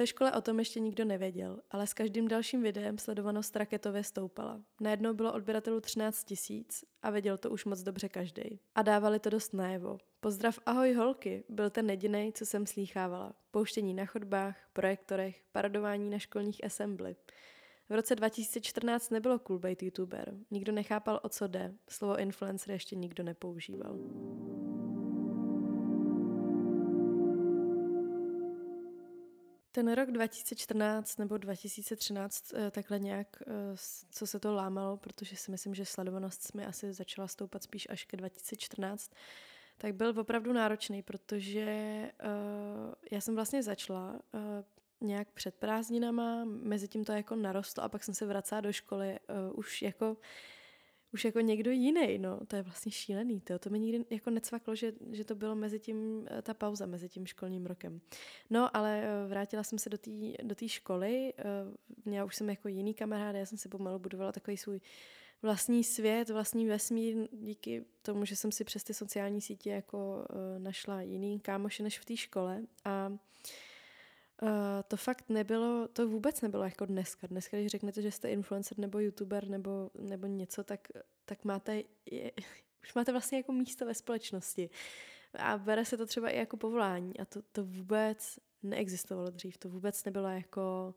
Ve 0.03 0.07
škole 0.07 0.33
o 0.33 0.41
tom 0.41 0.59
ještě 0.59 0.81
nikdo 0.81 1.05
nevěděl, 1.05 1.61
ale 1.71 1.87
s 1.87 1.95
každým 1.95 2.29
dalším 2.29 2.63
videem 2.63 2.99
sledovanost 2.99 3.57
raketově 3.57 4.05
stoupala. 4.05 4.61
Najednou 4.81 5.15
bylo 5.15 5.33
odběratelů 5.33 5.81
13 5.81 6.25
tisíc 6.25 6.85
a 7.03 7.11
věděl 7.11 7.39
to 7.39 7.51
už 7.51 7.65
moc 7.65 7.83
dobře 7.83 8.09
každý. 8.09 8.61
A 8.75 8.83
dávali 8.83 9.19
to 9.19 9.31
dost 9.31 9.55
najevo. 9.55 9.99
Pozdrav 10.21 10.59
ahoj 10.67 10.95
holky, 10.95 11.45
byl 11.49 11.71
ten 11.71 11.91
jediný, 11.91 12.33
co 12.33 12.47
jsem 12.47 12.67
slýchávala. 12.67 13.33
Pouštění 13.51 13.95
na 13.95 14.07
chodbách, 14.07 14.57
projektorech, 14.73 15.43
parodování 15.53 16.11
na 16.11 16.19
školních 16.19 16.65
assembly. 16.65 17.17
V 17.89 17.95
roce 17.95 18.15
2014 18.15 19.11
nebylo 19.11 19.39
cool 19.39 19.59
být 19.59 19.83
youtuber. 19.83 20.35
Nikdo 20.51 20.73
nechápal, 20.73 21.21
o 21.23 21.29
co 21.29 21.47
jde. 21.47 21.75
Slovo 21.89 22.19
influencer 22.19 22.73
ještě 22.73 22.97
nikdo 22.97 23.23
nepoužíval. 23.23 23.99
Ten 29.75 29.93
rok 29.93 30.11
2014 30.11 31.19
nebo 31.19 31.39
2013 31.39 32.55
eh, 32.55 32.71
takhle 32.71 32.99
nějak, 32.99 33.43
eh, 33.47 33.77
co 34.11 34.27
se 34.27 34.41
to 34.41 34.55
lámalo, 34.55 34.97
protože 34.97 35.37
si 35.37 35.51
myslím, 35.51 35.75
že 35.75 35.85
sledovanost 35.85 36.55
mi 36.55 36.67
asi 36.67 36.93
začala 36.93 37.29
stoupat 37.29 37.63
spíš 37.63 37.87
až 37.91 38.05
ke 38.05 38.17
2014, 38.17 39.13
tak 39.79 39.95
byl 39.95 40.21
opravdu 40.21 40.53
náročný, 40.53 41.03
protože 41.03 42.11
uh, 42.25 42.95
já 43.11 43.21
jsem 43.21 43.35
vlastně 43.35 43.63
začala 43.63 44.21
nějak 45.01 45.29
před 45.29 45.55
prázdninama, 45.55 46.45
mezi 46.45 46.89
tím 46.89 47.05
to 47.05 47.13
jako 47.13 47.37
narostlo 47.37 47.85
a 47.85 47.89
pak 47.89 48.05
jsem 48.05 48.15
se 48.15 48.27
vracela 48.27 48.61
do 48.61 48.73
školy 48.73 49.19
už 49.53 49.83
jako 49.83 50.17
už 51.13 51.25
jako 51.25 51.41
někdo 51.41 51.71
jiný, 51.71 52.19
no, 52.19 52.41
to 52.47 52.57
je 52.57 52.63
vlastně 52.63 52.93
šílený, 52.93 53.41
to, 53.41 53.59
to 53.59 53.71
mi 53.71 53.79
nikdy 53.79 54.05
jako 54.11 54.31
necvaklo, 54.31 54.75
že, 54.75 54.93
že 55.13 55.25
to 55.25 55.35
bylo 55.35 55.55
mezi 55.55 55.79
tím, 55.79 56.27
ta 56.43 56.55
pauza 56.55 56.87
mezi 56.87 57.09
tím 57.09 57.27
školním 57.27 57.67
rokem. 57.67 58.01
No, 58.51 58.77
ale 58.77 59.05
vrátila 59.29 59.63
jsem 59.63 59.79
se 59.79 59.91
do 59.91 59.99
té 59.99 60.11
do 60.43 60.55
tý 60.55 60.69
školy, 60.69 61.35
já 62.07 62.25
už 62.25 62.37
jsem 62.37 62.51
jako 62.51 62.69
jiný 62.69 62.95
kamarád, 62.95 63.37
já 63.37 63.47
jsem 63.47 63.59
si 63.59 63.69
pomalu 63.69 63.99
budovala 63.99 64.33
takový 64.33 64.57
svůj 64.57 64.81
vlastní 65.43 65.85
svět, 65.85 66.31
vlastní 66.31 66.67
vesmír 66.67 67.17
díky 67.33 67.85
tomu, 68.03 68.25
že 68.25 68.37
jsem 68.37 68.53
si 68.53 68.65
přes 68.65 68.85
ty 68.85 68.95
sociální 68.95 69.41
sítě 69.41 69.71
jako 69.71 70.27
uh, 70.31 70.63
našla 70.63 71.03
jiný 71.03 71.41
kámoše 71.41 71.83
než 71.83 71.99
v 71.99 72.05
té 72.05 72.17
škole 72.17 72.63
a 72.85 73.13
uh, 74.43 74.49
to 74.89 74.97
fakt 74.97 75.29
nebylo, 75.29 75.89
to 75.89 76.09
vůbec 76.09 76.41
nebylo 76.41 76.65
jako 76.65 76.87
dneska. 76.87 77.27
Dneska, 77.27 77.57
když 77.57 77.71
řeknete, 77.71 78.03
že 78.03 78.11
jste 78.11 78.31
influencer 78.31 78.79
nebo 78.79 78.99
youtuber 78.99 79.49
nebo, 79.49 79.91
nebo 79.99 80.27
něco, 80.27 80.65
tak, 80.65 80.89
tak 81.25 81.45
máte, 81.45 81.83
je, 82.11 82.33
už 82.83 82.95
máte 82.95 83.13
vlastně 83.13 83.39
jako 83.39 83.53
místo 83.53 83.87
ve 83.87 83.95
společnosti. 83.95 84.71
A 85.39 85.59
bere 85.59 85.85
se 85.85 85.97
to 85.97 86.07
třeba 86.07 86.31
i 86.31 86.39
jako 86.39 86.57
povolání 86.57 87.19
a 87.19 87.25
to, 87.25 87.43
to 87.53 87.65
vůbec 87.65 88.39
neexistovalo 88.63 89.31
dřív. 89.31 89.59
To 89.59 89.69
vůbec 89.69 90.05
nebylo 90.05 90.29
jako 90.29 90.95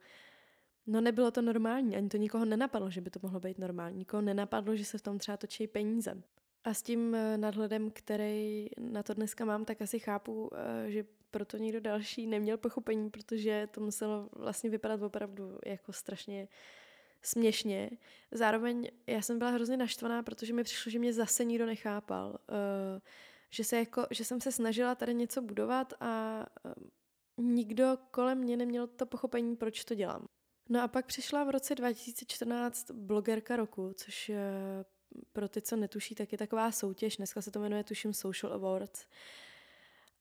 No 0.88 1.02
nebylo 1.02 1.32
to 1.32 1.42
normální, 1.42 1.96
ani 1.96 2.10
to 2.10 2.18
nikoho 2.18 2.46
nenapadlo, 2.46 2.90
že 2.90 3.02
by 3.02 3.10
to 3.10 3.20
mohlo 3.24 3.40
být 3.40 3.60
normální. 3.60 3.98
Nikoho 3.98 4.22
nenapadlo, 4.22 4.76
že 4.76 4.86
se 4.86 4.98
v 4.98 5.02
tom 5.02 5.18
třeba 5.18 5.38
točí 5.38 5.68
peníze. 5.68 6.24
A 6.64 6.74
s 6.74 6.82
tím 6.82 7.16
eh, 7.16 7.38
nadhledem, 7.38 7.92
který 7.92 8.68
na 8.80 9.04
to 9.04 9.14
dneska 9.14 9.46
mám, 9.46 9.66
tak 9.66 9.82
asi 9.82 10.00
chápu, 10.00 10.50
eh, 10.54 10.92
že 10.92 11.06
proto 11.36 11.58
někdo 11.58 11.80
další 11.80 12.28
neměl 12.28 12.58
pochopení, 12.58 13.10
protože 13.10 13.68
to 13.72 13.82
muselo 13.82 14.30
vlastně 14.32 14.70
vypadat 14.70 15.02
opravdu 15.02 15.60
jako 15.66 15.94
strašně 15.94 16.48
směšně. 17.22 17.90
Zároveň 18.32 18.88
já 19.08 19.22
jsem 19.22 19.40
byla 19.40 19.52
hrozně 19.52 19.78
naštvaná, 19.78 20.24
protože 20.24 20.54
mi 20.54 20.64
přišlo, 20.64 20.90
že 20.90 21.00
mě 21.00 21.14
zase 21.14 21.46
nikdo 21.46 21.66
nechápal. 21.66 22.38
Eh, 22.50 23.02
že, 23.50 23.64
se 23.64 23.78
jako, 23.78 24.08
že 24.12 24.26
jsem 24.26 24.42
se 24.42 24.52
snažila 24.52 24.96
tady 24.96 25.14
něco 25.14 25.42
budovat 25.42 25.94
a 26.00 26.46
nikdo 27.38 27.98
kolem 28.12 28.38
mě 28.38 28.58
neměl 28.58 28.88
to 28.88 29.06
pochopení, 29.06 29.56
proč 29.56 29.86
to 29.86 29.96
dělám. 29.96 30.28
No 30.70 30.82
a 30.82 30.88
pak 30.88 31.06
přišla 31.06 31.44
v 31.44 31.50
roce 31.50 31.76
2014 31.76 32.92
blogerka 32.92 33.56
roku, 33.56 33.94
což 33.96 34.32
pro 35.34 35.50
ty, 35.50 35.62
co 35.62 35.76
netuší, 35.76 36.16
tak 36.16 36.32
je 36.32 36.38
taková 36.38 36.72
soutěž. 36.72 37.18
Dneska 37.18 37.42
se 37.42 37.52
to 37.52 37.60
jmenuje, 37.60 37.84
tuším, 37.84 38.14
Social 38.14 38.54
Awards. 38.54 39.06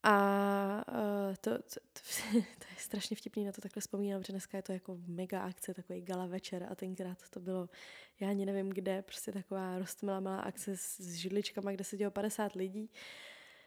A 0.06 0.84
uh, 0.92 1.34
to, 1.40 1.50
to, 1.50 1.80
to, 1.92 2.00
to 2.32 2.66
je 2.70 2.76
strašně 2.76 3.16
vtipný 3.16 3.44
na 3.44 3.52
to 3.52 3.61
takhle 3.61 3.80
vzpomínám, 3.80 4.20
protože 4.20 4.32
dneska 4.32 4.56
je 4.56 4.62
to 4.62 4.73
jako 4.73 4.99
mega 5.06 5.40
akce, 5.40 5.75
takový 5.75 6.00
gala 6.00 6.26
večer 6.26 6.66
a 6.70 6.75
tenkrát 6.75 7.18
to 7.30 7.40
bylo, 7.40 7.68
já 8.20 8.28
ani 8.28 8.46
nevím 8.46 8.70
kde, 8.70 9.02
prostě 9.02 9.32
taková 9.32 9.78
roztmilá 9.78 10.20
malá 10.20 10.40
akce 10.40 10.76
s, 10.76 11.00
s 11.00 11.14
židličkama, 11.14 11.73
kde 11.73 11.84
se 11.84 11.96
dělo 11.96 12.11
50 12.11 12.52
lidí. 12.52 12.90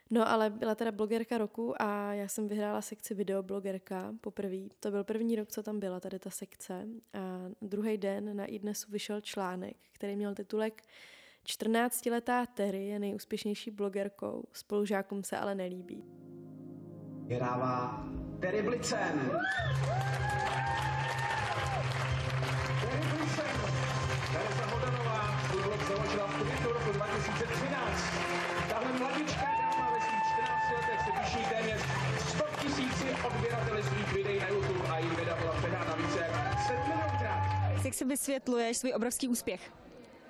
No 0.10 0.30
ale 0.30 0.50
byla 0.50 0.76
teda 0.76 0.92
blogerka 0.92 1.38
roku 1.38 1.82
a 1.82 2.14
já 2.14 2.28
jsem 2.28 2.48
vyhrála 2.48 2.82
sekci 2.82 3.14
videoblogerka 3.14 4.14
poprvé. 4.22 4.58
To 4.80 4.92
byl 4.92 5.04
první 5.04 5.36
rok, 5.36 5.52
co 5.52 5.64
tam 5.64 5.80
byla 5.80 6.00
tady 6.00 6.20
ta 6.20 6.30
sekce. 6.30 6.88
A 7.14 7.50
druhý 7.62 7.98
den 7.98 8.36
na 8.38 8.46
iDnesu 8.46 8.92
vyšel 8.92 9.22
článek, 9.22 9.78
který 9.92 10.16
měl 10.16 10.36
titulek 10.36 10.84
14-letá 11.50 12.46
Terry 12.46 12.88
je 12.88 13.00
nejúspěšnější 13.00 13.72
blogerkou, 13.72 14.44
spolužákům 14.54 15.24
se 15.24 15.38
ale 15.38 15.56
nelíbí. 15.56 16.04
Vyhrává 17.28 18.06
Terry 18.40 18.62
Blitzen. 18.62 19.32
Terry 22.82 23.08
Blitzen. 23.18 23.58
Teresa 24.34 24.66
Hodanová 24.66 25.40
svůj 25.50 25.64
blog 25.64 25.88
založila 25.88 26.28
v 26.28 26.42
květnu 26.42 26.72
roku 26.72 26.92
2013. 26.92 28.02
Tahle 28.70 29.00
mladička 29.00 29.58
odběrateli 33.28 33.84
svých 33.84 34.14
videí 34.14 34.40
na 34.40 34.48
YouTube 34.48 34.88
a 34.90 34.98
její 34.98 35.10
videa 35.10 35.36
byla 35.36 35.54
předána 35.54 35.96
více 35.96 36.20
jak 36.20 36.68
7 36.68 36.80
milionkrát. 36.88 37.86
Jak 37.86 37.94
si 37.94 38.06
vysvětluješ 38.06 38.78
svůj 38.78 38.94
obrovský 38.96 39.28
úspěch? 39.28 39.72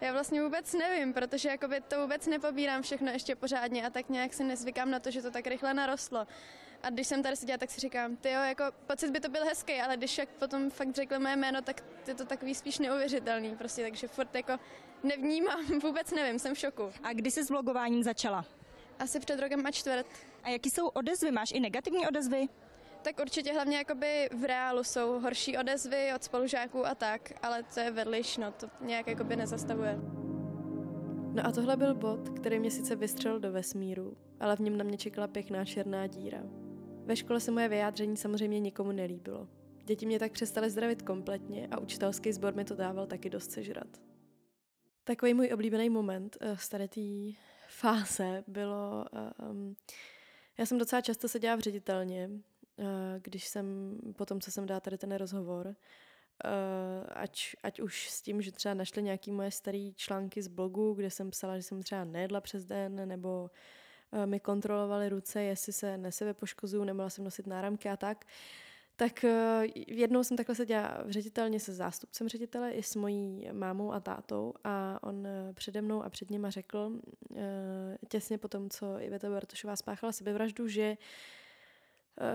Já 0.01 0.13
vlastně 0.13 0.41
vůbec 0.43 0.73
nevím, 0.73 1.13
protože 1.13 1.49
jakoby 1.49 1.81
to 1.81 2.01
vůbec 2.01 2.27
nepobírám 2.27 2.81
všechno 2.81 3.11
ještě 3.11 3.35
pořádně 3.35 3.85
a 3.87 3.89
tak 3.89 4.09
nějak 4.09 4.33
si 4.33 4.43
nezvykám 4.43 4.91
na 4.91 4.99
to, 4.99 5.11
že 5.11 5.21
to 5.21 5.31
tak 5.31 5.47
rychle 5.47 5.73
narostlo. 5.73 6.27
A 6.83 6.89
když 6.89 7.07
jsem 7.07 7.23
tady 7.23 7.35
seděla, 7.35 7.57
tak 7.57 7.71
si 7.71 7.81
říkám, 7.81 8.15
ty 8.15 8.31
jo, 8.31 8.41
jako 8.41 8.63
pocit 8.87 9.11
by 9.11 9.19
to 9.19 9.29
byl 9.29 9.45
hezký, 9.45 9.73
ale 9.73 9.97
když 9.97 10.17
jak 10.17 10.29
potom 10.29 10.69
fakt 10.69 10.95
řekl 10.95 11.19
moje 11.19 11.35
jméno, 11.35 11.61
tak 11.61 11.83
je 12.07 12.15
to 12.15 12.25
takový 12.25 12.55
spíš 12.55 12.79
neuvěřitelný 12.79 13.55
prostě, 13.55 13.83
takže 13.83 14.07
furt 14.07 14.35
jako 14.35 14.59
nevnímám, 15.03 15.65
vůbec 15.83 16.11
nevím, 16.11 16.39
jsem 16.39 16.55
v 16.55 16.57
šoku. 16.57 16.91
A 17.03 17.13
kdy 17.13 17.31
jsi 17.31 17.43
s 17.43 17.49
vlogováním 17.49 18.03
začala? 18.03 18.45
Asi 18.99 19.19
před 19.19 19.39
rokem 19.39 19.65
a 19.65 19.71
čtvrt. 19.71 20.07
A 20.43 20.49
jaký 20.49 20.69
jsou 20.69 20.87
odezvy? 20.87 21.31
Máš 21.31 21.51
i 21.51 21.59
negativní 21.59 22.07
odezvy? 22.07 22.47
Tak 23.07 23.19
určitě 23.19 23.53
hlavně 23.53 23.77
jakoby 23.77 24.29
v 24.39 24.43
reálu 24.43 24.83
jsou 24.83 25.19
horší 25.19 25.57
odezvy 25.57 26.13
od 26.15 26.23
spolužáků 26.23 26.85
a 26.85 26.95
tak, 26.95 27.33
ale 27.41 27.63
to 27.63 27.79
je 27.79 27.91
vedliš, 27.91 28.37
no 28.37 28.51
to 28.51 28.67
nějak 28.81 29.07
jakoby 29.07 29.35
nezastavuje. 29.35 29.99
No 31.33 31.45
a 31.45 31.51
tohle 31.51 31.77
byl 31.77 31.95
bod, 31.95 32.29
který 32.29 32.59
mě 32.59 32.71
sice 32.71 32.95
vystřelil 32.95 33.39
do 33.39 33.51
vesmíru, 33.51 34.17
ale 34.39 34.55
v 34.55 34.59
něm 34.59 34.77
na 34.77 34.83
mě 34.83 34.97
čekala 34.97 35.27
pěkná 35.27 35.65
černá 35.65 36.07
díra. 36.07 36.41
Ve 37.05 37.15
škole 37.15 37.39
se 37.39 37.51
moje 37.51 37.69
vyjádření 37.69 38.17
samozřejmě 38.17 38.59
nikomu 38.59 38.91
nelíbilo. 38.91 39.47
Děti 39.83 40.05
mě 40.05 40.19
tak 40.19 40.31
přestaly 40.31 40.69
zdravit 40.69 41.01
kompletně 41.01 41.67
a 41.71 41.79
učitelský 41.79 42.33
sbor 42.33 42.55
mi 42.55 42.65
to 42.65 42.75
dával 42.75 43.07
taky 43.07 43.29
dost 43.29 43.51
sežrat. 43.51 43.87
Takový 45.03 45.33
můj 45.33 45.53
oblíbený 45.53 45.89
moment 45.89 46.37
uh, 46.41 46.57
z 46.57 46.69
tady 46.69 46.87
té 46.87 47.39
fáze 47.67 48.43
bylo... 48.47 49.05
Um, 49.49 49.75
já 50.57 50.65
jsem 50.65 50.77
docela 50.77 51.01
často 51.01 51.27
seděla 51.27 51.55
v 51.55 51.59
ředitelně 51.59 52.29
Eh, 52.29 52.56
když 53.21 53.47
jsem, 53.47 53.97
po 54.15 54.25
tom, 54.25 54.41
co 54.41 54.51
jsem 54.51 54.65
dala 54.65 54.79
tady 54.79 54.97
ten 54.97 55.15
rozhovor, 55.15 55.75
eh, 56.45 57.09
ať, 57.09 57.55
ať 57.63 57.79
už 57.79 58.09
s 58.09 58.21
tím, 58.21 58.41
že 58.41 58.51
třeba 58.51 58.73
našli 58.73 59.03
nějaké 59.03 59.31
moje 59.31 59.51
staré 59.51 59.91
články 59.95 60.41
z 60.41 60.47
blogu, 60.47 60.93
kde 60.93 61.09
jsem 61.09 61.31
psala, 61.31 61.57
že 61.57 61.63
jsem 61.63 61.83
třeba 61.83 62.03
nejedla 62.03 62.41
přes 62.41 62.65
den, 62.65 63.07
nebo 63.07 63.49
eh, 64.11 64.25
mi 64.25 64.39
kontrolovali 64.39 65.09
ruce, 65.09 65.43
jestli 65.43 65.73
se 65.73 65.97
nesebe 65.97 66.33
poškozuju, 66.33 66.83
nemohla 66.83 67.09
jsem 67.09 67.23
nosit 67.23 67.47
náramky 67.47 67.89
a 67.89 67.97
tak, 67.97 68.25
tak 68.95 69.25
jednou 69.87 70.23
jsem 70.23 70.37
takhle 70.37 70.55
seděla 70.55 71.03
v 71.05 71.11
ředitelně 71.11 71.59
se 71.59 71.73
zástupcem 71.73 72.29
ředitele 72.29 72.71
i 72.71 72.83
s 72.83 72.95
mojí 72.95 73.49
mámou 73.51 73.93
a 73.93 73.99
tátou 73.99 74.53
a 74.63 74.99
on 75.03 75.27
přede 75.53 75.81
mnou 75.81 76.03
a 76.03 76.09
před 76.09 76.31
nima 76.31 76.49
řekl 76.49 76.91
těsně 78.09 78.37
po 78.37 78.47
tom, 78.47 78.69
co 78.69 78.99
Iveta 78.99 79.29
Bartošová 79.29 79.75
spáchala 79.75 80.11
sebevraždu, 80.11 80.67
že 80.67 80.97
Eh, 80.97 80.97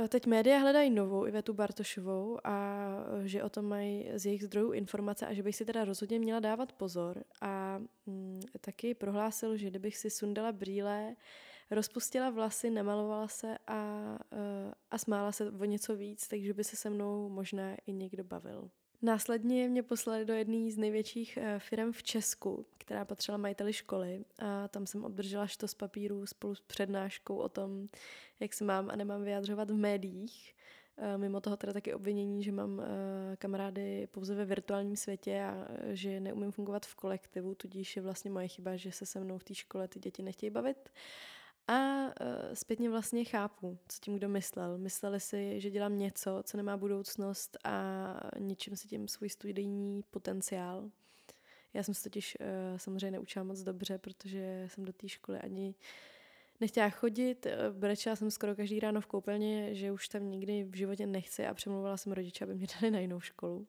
teď 0.08 0.26
média 0.26 0.58
hledají 0.58 0.90
novou 0.90 1.26
Ivetu 1.26 1.54
Bartošovou 1.54 2.38
a 2.44 2.86
eh, 3.22 3.28
že 3.28 3.42
o 3.42 3.48
tom 3.48 3.64
mají 3.64 4.08
z 4.14 4.26
jejich 4.26 4.44
zdrojů 4.44 4.72
informace 4.72 5.26
a 5.26 5.32
že 5.32 5.42
bych 5.42 5.56
si 5.56 5.64
teda 5.64 5.84
rozhodně 5.84 6.18
měla 6.18 6.40
dávat 6.40 6.72
pozor. 6.72 7.24
A 7.40 7.80
mm, 8.06 8.40
taky 8.60 8.94
prohlásil, 8.94 9.56
že 9.56 9.70
kdybych 9.70 9.96
si 9.96 10.10
sundala 10.10 10.52
brýle, 10.52 11.16
rozpustila 11.70 12.30
vlasy, 12.30 12.70
nemalovala 12.70 13.28
se 13.28 13.58
a, 13.66 14.12
uh, 14.32 14.72
a 14.90 14.98
smála 14.98 15.32
se 15.32 15.50
o 15.50 15.64
něco 15.64 15.96
víc, 15.96 16.28
takže 16.28 16.54
by 16.54 16.64
se 16.64 16.76
se 16.76 16.90
mnou 16.90 17.28
možná 17.28 17.76
i 17.86 17.92
někdo 17.92 18.24
bavil. 18.24 18.70
Následně 19.02 19.68
mě 19.68 19.82
poslali 19.82 20.24
do 20.24 20.34
jedné 20.34 20.70
z 20.70 20.78
největších 20.78 21.38
uh, 21.42 21.58
firm 21.58 21.92
v 21.92 22.02
Česku, 22.02 22.66
která 22.78 23.04
patřila 23.04 23.38
majiteli 23.38 23.72
školy 23.72 24.24
a 24.38 24.68
tam 24.68 24.86
jsem 24.86 25.04
obdržela 25.04 25.46
štos 25.46 25.74
papírů 25.74 26.26
spolu 26.26 26.54
s 26.54 26.60
přednáškou 26.60 27.36
o 27.36 27.48
tom, 27.48 27.88
jak 28.40 28.54
se 28.54 28.64
mám 28.64 28.90
a 28.90 28.96
nemám 28.96 29.22
vyjadřovat 29.22 29.70
v 29.70 29.76
médiích. 29.76 30.54
Eh, 30.96 31.18
mimo 31.18 31.40
toho 31.40 31.56
teda 31.56 31.72
taky 31.72 31.94
obvinění, 31.94 32.42
že 32.42 32.52
mám 32.52 32.80
eh, 32.80 33.36
kamarády 33.36 34.08
pouze 34.10 34.34
ve 34.34 34.44
virtuálním 34.44 34.96
světě 34.96 35.42
a 35.42 35.66
eh, 35.68 35.96
že 35.96 36.20
neumím 36.20 36.52
fungovat 36.52 36.86
v 36.86 36.94
kolektivu, 36.94 37.54
tudíž 37.54 37.96
je 37.96 38.02
vlastně 38.02 38.30
moje 38.30 38.48
chyba, 38.48 38.76
že 38.76 38.92
se 38.92 39.06
se 39.06 39.20
mnou 39.20 39.38
v 39.38 39.44
té 39.44 39.54
škole 39.54 39.88
ty 39.88 39.98
děti 39.98 40.22
nechtějí 40.22 40.50
bavit. 40.50 40.88
A 41.72 42.04
uh, 42.04 42.54
zpětně 42.54 42.90
vlastně 42.90 43.24
chápu, 43.24 43.78
co 43.88 43.98
tím 44.00 44.16
kdo 44.16 44.28
myslel. 44.28 44.78
Mysleli 44.78 45.20
si, 45.20 45.60
že 45.60 45.70
dělám 45.70 45.98
něco, 45.98 46.42
co 46.44 46.56
nemá 46.56 46.76
budoucnost 46.76 47.56
a 47.64 48.14
ničím 48.38 48.76
si 48.76 48.88
tím 48.88 49.08
svůj 49.08 49.28
studijní 49.28 50.02
potenciál. 50.10 50.90
Já 51.74 51.82
jsem 51.82 51.94
se 51.94 52.02
totiž 52.02 52.36
uh, 52.40 52.78
samozřejmě 52.78 53.10
neučila 53.10 53.44
moc 53.44 53.60
dobře, 53.60 53.98
protože 53.98 54.64
jsem 54.66 54.84
do 54.84 54.92
té 54.92 55.08
školy 55.08 55.38
ani 55.38 55.74
nechtěla 56.60 56.90
chodit. 56.90 57.46
Brečela 57.70 58.16
jsem 58.16 58.30
skoro 58.30 58.56
každý 58.56 58.80
ráno 58.80 59.00
v 59.00 59.06
koupelně, 59.06 59.74
že 59.74 59.92
už 59.92 60.08
tam 60.08 60.30
nikdy 60.30 60.64
v 60.64 60.74
životě 60.74 61.06
nechci 61.06 61.46
a 61.46 61.54
přemluvala 61.54 61.96
jsem 61.96 62.12
rodiče, 62.12 62.44
aby 62.44 62.54
mě 62.54 62.66
dali 62.80 62.90
na 62.90 62.98
jinou 62.98 63.20
školu. 63.20 63.66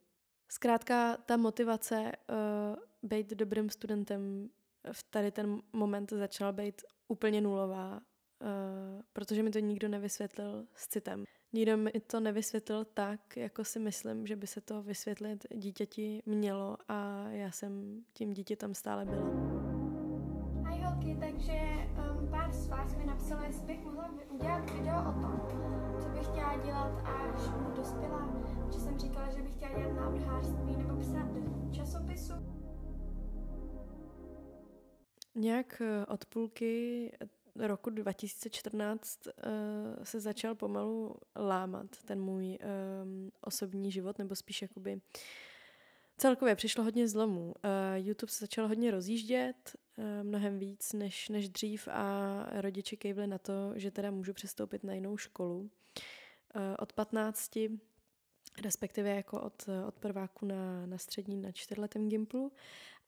Zkrátka 0.50 1.18
ta 1.18 1.38
motivace 1.38 2.12
uh, 2.30 3.10
být 3.10 3.30
dobrým 3.30 3.70
studentem 3.70 4.50
v 4.92 5.04
tady 5.04 5.32
ten 5.32 5.62
moment 5.74 6.10
začala 6.10 6.52
být 6.52 6.82
úplně 7.08 7.42
nulová, 7.42 8.02
uh, 8.42 9.02
protože 9.14 9.44
mi 9.44 9.52
to 9.52 9.60
nikdo 9.60 9.88
nevysvětlil 9.88 10.66
s 10.76 10.88
citem. 10.88 11.24
Nikdo 11.54 11.78
mi 11.78 11.92
to 11.92 12.20
nevysvětlil 12.20 12.86
tak, 12.86 13.38
jako 13.38 13.64
si 13.64 13.80
myslím, 13.80 14.28
že 14.28 14.36
by 14.36 14.48
se 14.48 14.62
to 14.62 14.84
vysvětlit 14.84 15.46
dítěti 15.56 16.22
mělo 16.26 16.78
a 16.88 17.28
já 17.30 17.52
jsem 17.52 18.02
tím 18.14 18.34
dítětem 18.34 18.74
stále 18.74 19.06
byla. 19.06 19.28
Ahoj 20.66 20.82
holky, 20.82 21.18
takže 21.20 21.60
um, 22.20 22.28
pár 22.28 22.52
z 22.52 22.68
vás 22.68 22.96
mi 22.96 23.06
napsalo, 23.06 23.44
jestli 23.44 23.66
bych 23.66 23.84
mohla 23.84 24.10
udělat 24.30 24.70
video 24.72 25.00
o 25.10 25.22
tom, 25.22 25.42
co 26.00 26.10
bych 26.10 26.28
chtěla 26.28 26.58
dělat, 26.66 27.02
až 27.06 27.48
budu 27.50 27.72
dospělá. 27.76 28.44
Že 28.74 28.80
jsem 28.80 29.00
říkala, 29.00 29.30
že 29.30 29.42
bych 29.42 29.54
chtěla 29.54 29.80
dělat 29.80 29.94
návrhářství 29.94 30.76
nebo 30.76 31.00
psát 31.00 31.30
časopisu. 31.72 32.53
Nějak 35.36 35.82
eh, 35.82 36.06
od 36.06 36.26
půlky 36.26 37.12
roku 37.56 37.90
2014 37.90 39.28
uh, 39.28 39.34
eh, 39.44 40.06
se 40.06 40.20
začal 40.20 40.56
pomalu 40.56 41.16
lámat 41.36 41.88
ten 42.06 42.22
můj 42.22 42.58
um, 43.04 43.32
osobní 43.42 43.92
život, 43.92 44.18
nebo 44.18 44.36
spíš 44.36 44.62
jakoby 44.62 45.02
celkově 46.18 46.56
přišlo 46.56 46.84
hodně 46.84 47.08
zlomů. 47.08 47.54
YouTube 47.96 48.32
se 48.32 48.44
začal 48.46 48.68
hodně 48.68 48.92
rozjíždět, 48.92 49.76
mnohem 50.24 50.60
víc 50.60 50.94
než, 50.94 51.30
než 51.30 51.50
dřív 51.50 51.88
a 51.92 52.46
rodiče 52.62 52.96
kejvli 52.96 53.28
na 53.28 53.38
to, 53.38 53.74
že 53.76 53.92
teda 53.92 54.12
můžu 54.12 54.34
přestoupit 54.34 54.84
na 54.84 54.94
jinou 54.94 55.18
školu. 55.18 55.70
Od 56.80 56.94
15 56.94 57.52
respektive 58.62 59.10
jako 59.10 59.42
od, 59.42 59.70
od 59.88 60.00
prváku 60.00 60.46
na, 60.46 60.86
na 60.86 60.98
střední 60.98 61.38
na 61.38 61.52
čtyřletém 61.52 62.10
Gimplu 62.10 62.52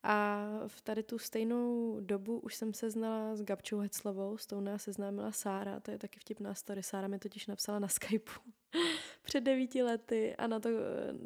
a 0.02 0.48
v 0.66 0.80
tady 0.80 1.02
tu 1.02 1.18
stejnou 1.18 1.96
dobu 2.00 2.38
už 2.38 2.54
jsem 2.54 2.74
se 2.74 2.90
znala 2.90 3.36
s 3.36 3.42
Gabčou 3.42 3.78
Heclovou, 3.78 4.38
s 4.38 4.46
tou 4.46 4.60
nás 4.60 4.82
seznámila 4.82 5.32
Sára, 5.32 5.80
to 5.80 5.90
je 5.90 5.98
taky 5.98 6.20
vtipná 6.20 6.54
story. 6.54 6.82
Sára 6.82 7.08
mi 7.08 7.18
totiž 7.18 7.46
napsala 7.46 7.78
na 7.78 7.88
Skypeu 7.88 8.40
před 9.22 9.40
devíti 9.40 9.82
lety 9.82 10.36
a 10.36 10.46
na 10.46 10.60
to, 10.60 10.68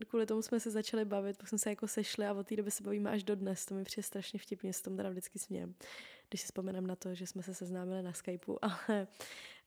kvůli 0.08 0.26
tomu 0.26 0.42
jsme 0.42 0.60
se 0.60 0.70
začali 0.70 1.04
bavit, 1.04 1.36
pak 1.38 1.48
jsme 1.48 1.58
se 1.58 1.70
jako 1.70 1.88
sešli 1.88 2.26
a 2.26 2.34
od 2.34 2.46
té 2.46 2.56
doby 2.56 2.70
se 2.70 2.82
bavíme 2.82 3.10
až 3.10 3.24
do 3.24 3.36
dnes. 3.36 3.66
To 3.66 3.74
mi 3.74 3.84
přijde 3.84 4.02
strašně 4.02 4.38
vtipně, 4.38 4.72
s 4.72 4.82
tom 4.82 4.96
teda 4.96 5.10
vždycky 5.10 5.38
smějem, 5.38 5.74
když 6.28 6.40
si 6.40 6.44
vzpomenám 6.44 6.86
na 6.86 6.96
to, 6.96 7.14
že 7.14 7.26
jsme 7.26 7.42
se 7.42 7.54
seznámili 7.54 8.02
na 8.02 8.12
Skypeu. 8.12 8.58
Ale 8.62 9.06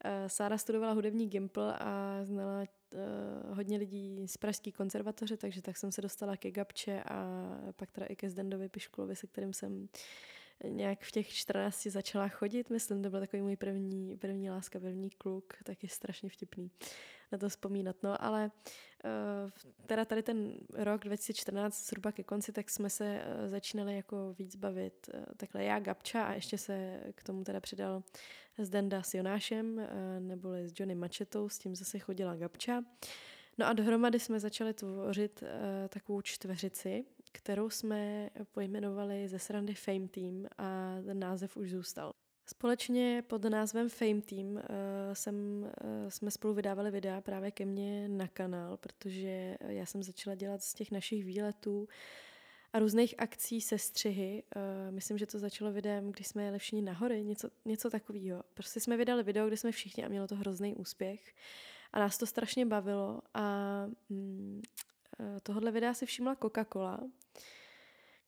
uh, 0.06 0.28
Sára 0.28 0.58
studovala 0.58 0.94
hudební 0.94 1.28
Gimple 1.28 1.78
a 1.80 2.20
znala 2.24 2.66
uh, 2.94 3.56
hodně 3.58 3.78
lidí 3.78 4.28
z 4.28 4.38
Pražské 4.38 4.72
konzervatoře, 4.72 5.38
takže 5.38 5.62
tak 5.62 5.78
jsem 5.78 5.92
se 5.92 6.02
dostala 6.02 6.38
ke 6.38 6.52
Gabče 6.52 7.04
a 7.04 7.50
pak 7.76 7.92
teda 7.92 8.06
i 8.06 8.16
ke 8.16 8.30
Zdendovi 8.30 8.70
Piškulovi, 8.70 9.16
se 9.16 9.28
kterým 9.28 9.54
jsem 9.54 9.90
nějak 10.68 11.02
v 11.02 11.12
těch 11.12 11.30
14 11.30 11.88
začala 11.88 12.28
chodit, 12.28 12.70
myslím, 12.70 13.04
to 13.04 13.10
byl 13.10 13.20
takový 13.20 13.42
můj 13.42 13.56
první, 13.56 14.18
první 14.18 14.50
láska, 14.50 14.80
první 14.80 15.10
kluk, 15.10 15.54
taky 15.64 15.88
strašně 15.88 16.30
vtipný 16.30 16.72
na 17.32 17.38
to 17.38 17.50
vzpomínat. 17.50 17.96
No 18.04 18.24
ale 18.24 18.52
uh, 19.06 19.52
teda 19.86 20.06
tady 20.06 20.24
ten 20.24 20.54
rok 20.74 21.04
2014 21.04 21.88
zhruba 21.88 22.12
ke 22.12 22.24
konci, 22.24 22.52
tak 22.52 22.70
jsme 22.70 22.90
se 22.90 23.22
uh, 23.26 23.50
začínali 23.50 23.96
jako 23.96 24.36
víc 24.40 24.56
bavit. 24.56 25.10
Takhle 25.38 25.64
já, 25.64 25.80
Gabča 25.80 26.24
a 26.24 26.34
ještě 26.34 26.58
se 26.58 27.04
k 27.16 27.24
tomu 27.24 27.44
teda 27.44 27.60
přidal 27.60 28.04
Zdenda 28.58 29.04
s 29.04 29.14
Jonášem, 29.14 29.78
uh, 29.78 29.84
neboli 30.20 30.68
s 30.68 30.74
Johnny 30.80 30.96
Mačetou, 30.96 31.50
s 31.50 31.60
tím 31.60 31.76
zase 31.76 32.00
chodila 32.00 32.36
Gabča. 32.36 32.84
No 33.58 33.66
a 33.66 33.74
dohromady 33.74 34.20
jsme 34.20 34.40
začali 34.40 34.74
tvořit 34.74 35.42
uh, 35.42 35.48
takovou 35.90 36.22
čtveřici, 36.22 37.06
kterou 37.32 37.70
jsme 37.70 38.30
pojmenovali 38.52 39.28
ze 39.28 39.40
srandy 39.40 39.74
Fame 39.74 40.08
Team 40.08 40.46
a 40.58 40.98
ten 41.06 41.20
název 41.20 41.58
už 41.58 41.72
zůstal. 41.72 42.14
Společně 42.46 43.24
pod 43.28 43.44
názvem 43.44 43.90
Fame 43.90 44.22
Team 44.22 44.48
uh, 44.48 44.62
jsem, 45.14 45.36
uh, 45.36 46.10
jsme 46.10 46.32
spolu 46.32 46.54
vydávali 46.54 46.92
videa 46.92 47.22
právě 47.22 47.52
ke 47.52 47.66
mně 47.66 48.08
na 48.08 48.28
kanál, 48.28 48.78
protože 48.78 49.58
já 49.68 49.86
jsem 49.86 50.04
začala 50.04 50.36
dělat 50.36 50.64
z 50.64 50.74
těch 50.74 50.92
našich 50.92 51.26
výletů 51.26 51.88
a 52.74 52.80
různých 52.80 53.16
akcí 53.18 53.62
se 53.62 53.78
střihy. 53.78 54.44
Uh, 54.56 54.62
myslím, 54.94 55.18
že 55.18 55.26
to 55.26 55.40
začalo 55.40 55.72
videem, 55.72 56.12
když 56.12 56.28
jsme 56.28 56.44
jeli 56.44 56.60
všichni 56.60 56.82
nahory, 56.82 57.24
něco, 57.24 57.50
něco 57.66 57.90
takového. 57.90 58.44
Prostě 58.54 58.80
jsme 58.80 58.98
vydali 58.98 59.24
video, 59.24 59.48
kde 59.48 59.58
jsme 59.58 59.72
všichni 59.72 60.06
a 60.06 60.10
mělo 60.10 60.28
to 60.28 60.36
hrozný 60.36 60.76
úspěch. 60.76 61.36
A 61.94 62.00
nás 62.00 62.18
to 62.18 62.26
strašně 62.26 62.66
bavilo 62.66 63.22
a 63.34 63.86
mm, 64.10 64.62
tohle 65.44 65.72
videa 65.72 65.94
si 65.94 66.06
všimla 66.06 66.36
Coca-Cola, 66.36 67.12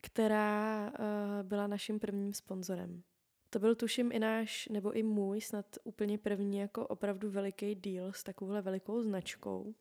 která 0.02 0.92
uh, 1.00 1.48
byla 1.48 1.68
naším 1.68 2.00
prvním 2.00 2.34
sponzorem. 2.34 3.04
To 3.50 3.60
byl 3.60 3.76
tuším 3.76 4.12
i 4.12 4.20
náš, 4.20 4.68
nebo 4.68 4.92
i 4.92 5.04
můj, 5.04 5.42
snad 5.42 5.66
úplně 5.84 6.18
první 6.18 6.58
jako 6.58 6.88
opravdu 6.88 7.30
veliký 7.30 7.76
deal 7.76 8.14
s 8.14 8.24
takovouhle 8.24 8.62
velikou 8.62 9.02
značkou. 9.02 9.76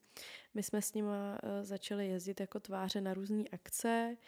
My 0.54 0.62
jsme 0.62 0.82
s 0.82 0.94
nima 0.94 1.38
začali 1.62 2.08
jezdit 2.08 2.40
jako 2.40 2.60
tváře 2.60 3.00
na 3.00 3.14
různé 3.14 3.44
akce, 3.52 4.08
uh, 4.10 4.24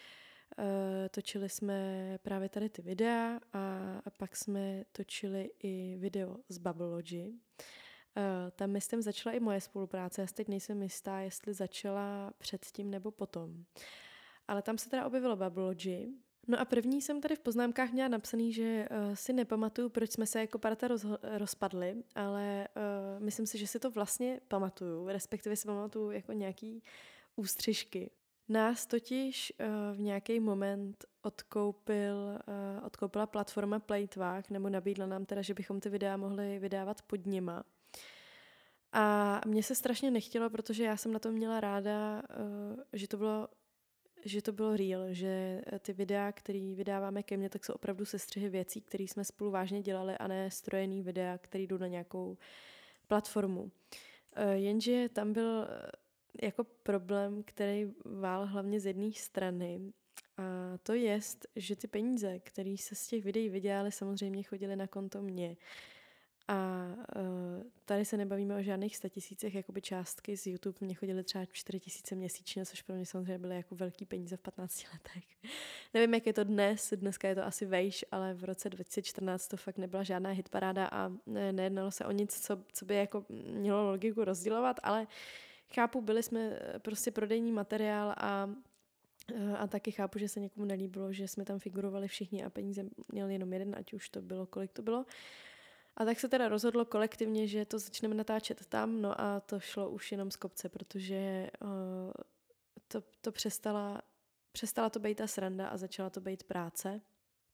točili 1.10 1.48
jsme 1.48 2.18
právě 2.22 2.48
tady 2.48 2.68
ty 2.68 2.82
videa 2.82 3.40
a, 3.52 3.58
a 4.04 4.10
pak 4.18 4.36
jsme 4.36 4.84
točili 4.92 5.50
i 5.62 5.96
video 5.98 6.36
z 6.48 6.58
Bubblelogy. 6.58 7.28
Uh, 7.28 8.50
tam 8.50 8.70
myslím 8.70 9.02
začala 9.02 9.36
i 9.36 9.40
moje 9.40 9.60
spolupráce, 9.60 10.20
já 10.20 10.26
teď 10.26 10.48
nejsem 10.48 10.82
jistá, 10.82 11.18
jestli 11.18 11.54
začala 11.54 12.32
předtím 12.38 12.90
nebo 12.90 13.10
potom. 13.10 13.64
Ale 14.48 14.62
tam 14.62 14.78
se 14.78 14.90
teda 14.90 15.06
objevilo 15.06 15.36
Bubblelogy, 15.36 16.08
No 16.48 16.60
a 16.60 16.64
první 16.64 17.02
jsem 17.02 17.20
tady 17.20 17.36
v 17.36 17.40
poznámkách 17.40 17.92
měla 17.92 18.08
napsaný, 18.08 18.52
že 18.52 18.88
uh, 18.90 19.14
si 19.14 19.32
nepamatuju, 19.32 19.88
proč 19.88 20.10
jsme 20.10 20.26
se 20.26 20.40
jako 20.40 20.58
parta 20.58 20.88
roz, 20.88 21.06
rozpadli, 21.22 21.96
ale 22.14 22.68
uh, 22.76 23.24
myslím 23.24 23.46
si, 23.46 23.58
že 23.58 23.66
si 23.66 23.78
to 23.78 23.90
vlastně 23.90 24.40
pamatuju, 24.48 25.08
respektive 25.08 25.56
si 25.56 25.66
pamatuju 25.66 26.10
jako 26.10 26.32
nějaký 26.32 26.82
ústřižky. 27.36 28.10
Nás 28.48 28.86
totiž 28.86 29.52
uh, 29.60 29.96
v 29.96 30.00
nějaký 30.00 30.40
moment 30.40 31.04
odkoupil, 31.22 32.16
uh, 32.16 32.86
odkoupila 32.86 33.26
platforma 33.26 33.78
Playtvák, 33.78 34.50
nebo 34.50 34.68
nabídla 34.68 35.06
nám 35.06 35.24
teda, 35.24 35.42
že 35.42 35.54
bychom 35.54 35.80
ty 35.80 35.88
videa 35.88 36.16
mohli 36.16 36.58
vydávat 36.58 37.02
pod 37.02 37.26
nima. 37.26 37.64
A 38.92 39.40
mně 39.46 39.62
se 39.62 39.74
strašně 39.74 40.10
nechtělo, 40.10 40.50
protože 40.50 40.84
já 40.84 40.96
jsem 40.96 41.12
na 41.12 41.18
to 41.18 41.32
měla 41.32 41.60
ráda, 41.60 42.22
uh, 42.22 42.80
že 42.92 43.08
to 43.08 43.16
bylo 43.16 43.48
že 44.26 44.42
to 44.42 44.52
bylo 44.52 44.76
real, 44.76 45.06
že 45.10 45.62
eh, 45.72 45.78
ty 45.78 45.92
videa, 45.92 46.32
které 46.32 46.74
vydáváme 46.74 47.22
ke 47.22 47.36
mně, 47.36 47.48
tak 47.48 47.64
jsou 47.64 47.72
opravdu 47.72 48.04
sestřihy 48.04 48.48
věcí, 48.48 48.80
které 48.80 49.04
jsme 49.04 49.24
spolu 49.24 49.50
vážně 49.50 49.82
dělali 49.82 50.18
a 50.18 50.26
ne 50.28 50.50
strojený 50.50 51.02
videa, 51.02 51.38
které 51.38 51.64
jdou 51.64 51.78
na 51.78 51.86
nějakou 51.86 52.38
platformu. 53.06 53.70
Eh, 54.36 54.54
jenže 54.54 55.08
tam 55.08 55.32
byl 55.32 55.62
eh, 55.62 55.90
jako 56.42 56.64
problém, 56.64 57.42
který 57.42 57.86
vál 58.04 58.46
hlavně 58.46 58.80
z 58.80 58.86
jedné 58.86 59.12
strany, 59.12 59.92
a 60.38 60.78
to 60.82 60.94
je, 60.94 61.20
že 61.56 61.76
ty 61.76 61.86
peníze, 61.86 62.38
které 62.38 62.76
se 62.78 62.94
z 62.94 63.06
těch 63.06 63.24
videí 63.24 63.48
vydělaly, 63.48 63.92
samozřejmě 63.92 64.42
chodily 64.42 64.76
na 64.76 64.86
konto 64.86 65.22
mě. 65.22 65.56
A 66.48 66.86
uh, 67.16 67.62
tady 67.84 68.04
se 68.04 68.16
nebavíme 68.16 68.56
o 68.56 68.62
žádných 68.62 68.96
statisícech, 68.96 69.54
jakoby 69.54 69.82
částky 69.82 70.36
z 70.36 70.46
YouTube 70.46 70.78
mě 70.80 70.94
chodily 70.94 71.24
třeba 71.24 71.44
4 71.44 71.80
tisíce 71.80 72.14
měsíčně, 72.14 72.66
což 72.66 72.82
pro 72.82 72.94
mě 72.94 73.06
samozřejmě 73.06 73.38
byly 73.38 73.56
jako 73.56 73.74
velký 73.74 74.06
peníze 74.06 74.36
v 74.36 74.40
15 74.40 74.84
letech. 74.92 75.24
Nevím, 75.94 76.14
jak 76.14 76.26
je 76.26 76.32
to 76.32 76.44
dnes, 76.44 76.92
dneska 76.96 77.28
je 77.28 77.34
to 77.34 77.44
asi 77.44 77.66
vejš, 77.66 78.04
ale 78.12 78.34
v 78.34 78.44
roce 78.44 78.70
2014 78.70 79.48
to 79.48 79.56
fakt 79.56 79.78
nebyla 79.78 80.02
žádná 80.02 80.30
hitparáda 80.30 80.88
a 80.92 81.12
ne, 81.26 81.52
nejednalo 81.52 81.90
se 81.90 82.04
o 82.04 82.10
nic, 82.10 82.40
co, 82.40 82.62
co 82.72 82.84
by 82.84 82.94
jako 82.94 83.24
mělo 83.28 83.90
logiku 83.90 84.24
rozdělovat, 84.24 84.76
ale 84.82 85.06
chápu, 85.74 86.00
byli 86.00 86.22
jsme 86.22 86.40
eh, 86.40 86.78
prostě 86.78 87.10
prodejní 87.10 87.52
materiál 87.52 88.14
a 88.16 88.50
eh, 89.34 89.56
a 89.56 89.66
taky 89.66 89.90
chápu, 89.90 90.18
že 90.18 90.28
se 90.28 90.40
někomu 90.40 90.64
nelíbilo, 90.66 91.12
že 91.12 91.28
jsme 91.28 91.44
tam 91.44 91.58
figurovali 91.58 92.08
všichni 92.08 92.44
a 92.44 92.50
peníze 92.50 92.84
měl 93.12 93.28
jenom 93.28 93.52
jeden, 93.52 93.76
ať 93.78 93.92
už 93.92 94.08
to 94.08 94.22
bylo, 94.22 94.46
kolik 94.46 94.72
to 94.72 94.82
bylo. 94.82 95.04
A 95.96 96.04
tak 96.04 96.20
se 96.20 96.28
teda 96.28 96.48
rozhodlo 96.48 96.84
kolektivně, 96.84 97.46
že 97.46 97.64
to 97.64 97.78
začneme 97.78 98.14
natáčet 98.14 98.66
tam, 98.66 99.02
no 99.02 99.20
a 99.20 99.40
to 99.40 99.60
šlo 99.60 99.90
už 99.90 100.12
jenom 100.12 100.30
z 100.30 100.36
kopce, 100.36 100.68
protože 100.68 101.50
uh, 101.62 101.68
to, 102.88 103.02
to 103.20 103.32
přestala, 103.32 104.02
přestala 104.52 104.90
to 104.90 104.98
být 104.98 105.14
ta 105.14 105.26
sranda 105.26 105.68
a 105.68 105.76
začala 105.76 106.10
to 106.10 106.20
být 106.20 106.42
práce. 106.42 107.00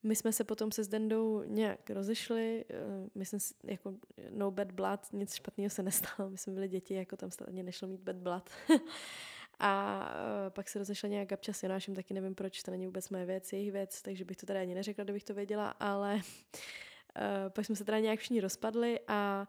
My 0.03 0.17
jsme 0.17 0.33
se 0.33 0.45
potom 0.45 0.73
se 0.73 0.85
Zdendou 0.85 1.43
nějak 1.47 1.91
rozešli, 1.91 2.65
uh, 2.71 3.09
myslím 3.15 3.41
si, 3.41 3.55
jako 3.65 3.95
no 4.31 4.51
bad 4.51 4.73
blood, 4.73 5.01
nic 5.13 5.35
špatného 5.35 5.71
se 5.71 5.83
nestalo, 5.83 6.31
my 6.31 6.39
jsme 6.39 6.53
byli 6.53 6.69
děti, 6.69 6.95
jako 6.95 7.17
tam 7.17 7.31
stejně 7.31 7.63
nešlo 7.63 7.89
mít 7.89 8.01
bad 8.01 8.17
blood. 8.17 8.51
A 9.59 10.01
uh, 10.47 10.51
pak 10.51 10.69
se 10.69 10.79
rozešla 10.79 11.09
nějak 11.09 11.29
Gabča 11.29 11.53
s 11.53 11.63
Jonášem, 11.63 11.95
taky 11.95 12.15
nevím 12.15 12.35
proč, 12.35 12.63
to 12.63 12.71
není 12.71 12.87
vůbec 12.87 13.09
moje 13.09 13.25
věc, 13.27 13.53
jejich 13.53 13.73
věc, 13.73 14.03
takže 14.03 14.25
bych 14.25 14.37
to 14.37 14.47
teda 14.47 14.61
ani 14.61 14.75
neřekla, 14.75 15.05
kdybych 15.05 15.25
to 15.25 15.35
věděla, 15.35 15.69
ale 15.69 16.15
uh, 16.15 16.21
pak 17.49 17.67
jsme 17.67 17.77
se 17.77 17.85
teda 17.85 17.99
nějak 17.99 18.19
všichni 18.19 18.41
rozpadli 18.41 19.01
a 19.09 19.49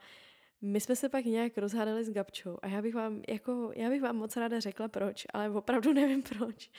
my 0.65 0.80
jsme 0.80 0.95
se 0.95 1.10
pak 1.10 1.26
nějak 1.26 1.58
rozhádali 1.58 2.04
s 2.04 2.10
Gabčou 2.10 2.58
a 2.62 2.67
já 2.67 2.82
bych 2.82 2.95
vám, 2.95 3.21
jako, 3.30 3.71
já 3.76 3.89
bych 3.89 4.02
vám 4.02 4.15
moc 4.15 4.38
ráda 4.38 4.60
řekla 4.60 4.88
proč, 4.88 5.26
ale 5.34 5.49
opravdu 5.49 5.93
nevím 5.99 6.23
proč. 6.23 6.69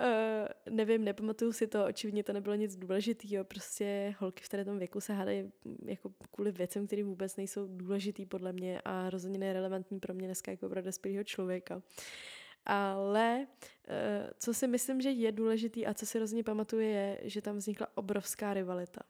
Uh, 0.00 0.74
nevím, 0.74 1.04
nepamatuju 1.04 1.52
si 1.52 1.66
to, 1.66 1.86
očividně 1.86 2.24
to 2.24 2.32
nebylo 2.32 2.54
nic 2.54 2.76
důležitého, 2.76 3.44
prostě 3.44 4.14
holky 4.18 4.42
v 4.44 4.64
tom 4.64 4.78
věku 4.78 5.00
se 5.00 5.12
hádají 5.12 5.52
jako 5.84 6.12
kvůli 6.30 6.52
věcem, 6.52 6.86
které 6.86 7.04
vůbec 7.04 7.36
nejsou 7.36 7.66
důležitý 7.66 8.26
podle 8.26 8.52
mě 8.52 8.80
a 8.84 9.10
rozhodně 9.10 9.38
nerelevantní 9.38 10.00
pro 10.00 10.14
mě 10.14 10.26
dneska 10.26 10.50
jako 10.50 10.68
pro 10.68 10.82
dospělého 10.82 11.24
člověka. 11.24 11.82
Ale 12.66 13.46
eh, 13.88 14.30
co 14.38 14.54
si 14.54 14.66
myslím, 14.66 15.00
že 15.00 15.10
je 15.10 15.32
důležitý 15.32 15.86
a 15.86 15.94
co 15.94 16.06
si 16.06 16.18
rozhodně 16.18 16.44
pamatuje, 16.44 16.88
je, 16.88 17.20
že 17.22 17.42
tam 17.42 17.56
vznikla 17.56 17.86
obrovská 17.94 18.54
rivalita. 18.54 19.00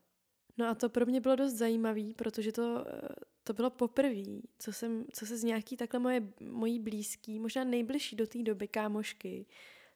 No 0.58 0.68
a 0.68 0.74
to 0.74 0.88
pro 0.88 1.06
mě 1.06 1.20
bylo 1.20 1.36
dost 1.36 1.52
zajímavé, 1.52 2.14
protože 2.16 2.52
to, 2.52 2.84
eh, 2.88 3.08
to 3.44 3.52
bylo 3.52 3.70
poprvé, 3.70 4.22
co, 4.58 4.72
jsem, 4.72 5.04
co 5.12 5.26
se 5.26 5.36
z 5.36 5.44
nějaký 5.44 5.76
takhle 5.76 6.00
moje, 6.00 6.22
mojí 6.40 6.78
blízký, 6.78 7.40
možná 7.40 7.64
nejbližší 7.64 8.16
do 8.16 8.26
té 8.26 8.42
doby 8.42 8.68
kámošky, 8.68 9.46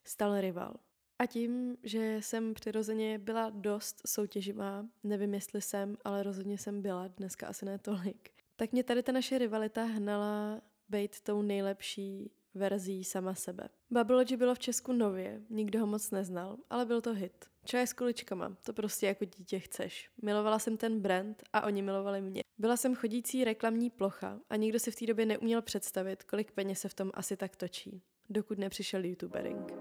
stal 0.05 0.41
rival. 0.41 0.77
A 1.19 1.27
tím, 1.27 1.77
že 1.83 2.17
jsem 2.21 2.55
přirozeně 2.55 3.19
byla 3.19 3.51
dost 3.51 4.03
soutěživá, 4.07 4.87
nevím 5.05 5.35
jestli 5.35 5.63
jsem, 5.63 5.97
ale 6.05 6.23
rozhodně 6.23 6.59
jsem 6.59 6.83
byla, 6.83 7.09
dneska 7.09 7.47
asi 7.47 7.65
ne 7.65 7.79
tolik, 7.79 8.31
tak 8.57 8.73
mě 8.73 8.85
tady 8.85 9.03
ta 9.03 9.13
naše 9.13 9.39
rivalita 9.39 9.85
hnala 9.85 10.61
být 10.89 11.21
tou 11.21 11.43
nejlepší 11.43 12.31
verzí 12.55 13.05
sama 13.05 13.35
sebe. 13.35 13.69
Babylogy 13.91 14.37
bylo 14.37 14.55
v 14.55 14.59
Česku 14.59 14.93
nově, 14.93 15.43
nikdo 15.51 15.81
ho 15.81 15.87
moc 15.87 16.11
neznal, 16.11 16.57
ale 16.71 16.87
byl 16.87 17.01
to 17.01 17.15
hit. 17.15 17.45
Čaje 17.71 17.87
s 17.87 17.93
kuličkama, 17.93 18.57
to 18.65 18.73
prostě 18.73 19.07
jako 19.07 19.25
dítě 19.25 19.59
chceš. 19.59 20.11
Milovala 20.23 20.59
jsem 20.59 20.77
ten 20.77 21.01
brand 21.01 21.43
a 21.53 21.67
oni 21.67 21.83
milovali 21.83 22.21
mě. 22.21 22.43
Byla 22.59 22.77
jsem 22.77 22.95
chodící 22.95 23.45
reklamní 23.45 23.91
plocha 23.91 24.39
a 24.51 24.57
nikdo 24.57 24.79
si 24.79 24.91
v 24.91 24.97
té 24.97 25.07
době 25.07 25.27
neuměl 25.27 25.63
představit, 25.63 26.25
kolik 26.25 26.53
peněz 26.53 26.81
se 26.81 26.89
v 26.89 26.95
tom 26.95 27.11
asi 27.15 27.37
tak 27.37 27.57
točí, 27.57 28.03
dokud 28.31 28.59
nepřišel 28.59 29.05
youtubering. 29.05 29.73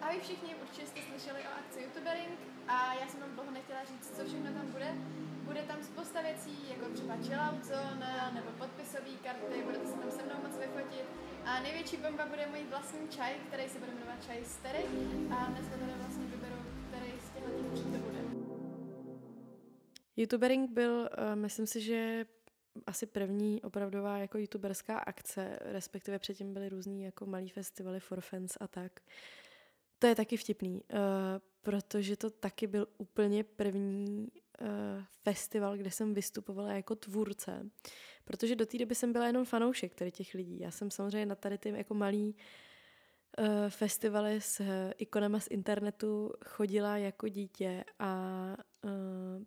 A 0.00 0.12
vy 0.12 0.20
všichni 0.20 0.54
určitě 0.62 0.86
jste 0.86 1.00
slyšeli 1.00 1.40
o 1.40 1.58
akci 1.58 1.82
youtubering 1.82 2.38
a 2.68 2.94
já 2.94 3.08
jsem 3.08 3.20
vám 3.20 3.34
dlouho 3.34 3.50
nechtěla 3.50 3.84
říct, 3.84 4.16
co 4.16 4.24
všechno 4.24 4.52
tam 4.52 4.72
bude, 4.72 4.94
bude 5.42 5.62
tam 5.62 5.82
spousta 5.82 6.22
věcí, 6.22 6.56
jako 6.70 6.84
třeba 6.94 7.14
chillout 7.16 7.64
zone, 7.64 8.30
nebo 8.34 8.50
podpisové 8.58 9.16
karty, 9.24 9.62
budete 9.64 9.86
se 9.86 9.94
tam 9.94 10.10
se 10.10 10.22
mnou 10.22 10.38
moc 10.42 10.58
vyfotit. 10.58 11.06
A 11.44 11.60
největší 11.60 11.96
bomba 11.96 12.26
bude 12.26 12.46
můj 12.46 12.64
vlastní 12.70 13.08
čaj, 13.08 13.32
který 13.46 13.68
se 13.68 13.78
bude 13.78 13.92
jmenovat 13.92 14.24
čaj 14.26 14.44
Stery. 14.44 14.84
A 15.30 15.46
dneska 15.46 15.76
tady 15.76 15.92
vlastně 16.02 16.27
Youtubering 20.16 20.70
byl, 20.70 20.92
uh, 20.92 21.36
myslím 21.36 21.66
si, 21.66 21.80
že 21.80 22.26
asi 22.86 23.06
první 23.06 23.62
opravdová 23.62 24.18
jako 24.18 24.38
youtuberská 24.38 24.98
akce, 24.98 25.58
respektive 25.60 26.18
předtím 26.18 26.52
byly 26.52 26.68
různý 26.68 27.02
jako 27.02 27.26
malý 27.26 27.48
festivaly 27.48 28.00
for 28.00 28.20
fans 28.20 28.56
a 28.60 28.68
tak. 28.68 29.00
To 29.98 30.06
je 30.06 30.14
taky 30.14 30.36
vtipný, 30.36 30.74
uh, 30.74 30.98
protože 31.62 32.16
to 32.16 32.30
taky 32.30 32.66
byl 32.66 32.86
úplně 32.98 33.44
první 33.44 34.28
uh, 34.60 34.68
festival, 35.22 35.76
kde 35.76 35.90
jsem 35.90 36.14
vystupovala 36.14 36.72
jako 36.72 36.94
tvůrce. 36.94 37.70
Protože 38.24 38.56
do 38.56 38.66
té 38.66 38.78
doby 38.78 38.94
jsem 38.94 39.12
byla 39.12 39.26
jenom 39.26 39.44
fanoušek 39.44 39.94
tady 39.94 40.12
těch 40.12 40.34
lidí. 40.34 40.60
Já 40.60 40.70
jsem 40.70 40.90
samozřejmě 40.90 41.26
na 41.26 41.34
tady 41.34 41.58
ty 41.58 41.68
jako 41.68 41.94
malý 41.94 42.28
uh, 42.28 42.40
festivaly 43.68 44.40
s 44.40 44.60
uh, 44.60 44.66
ikonama 44.98 45.40
z 45.40 45.46
internetu 45.50 46.32
chodila 46.46 46.96
jako 46.96 47.28
dítě 47.28 47.84
a 47.98 48.44
uh, 48.84 48.90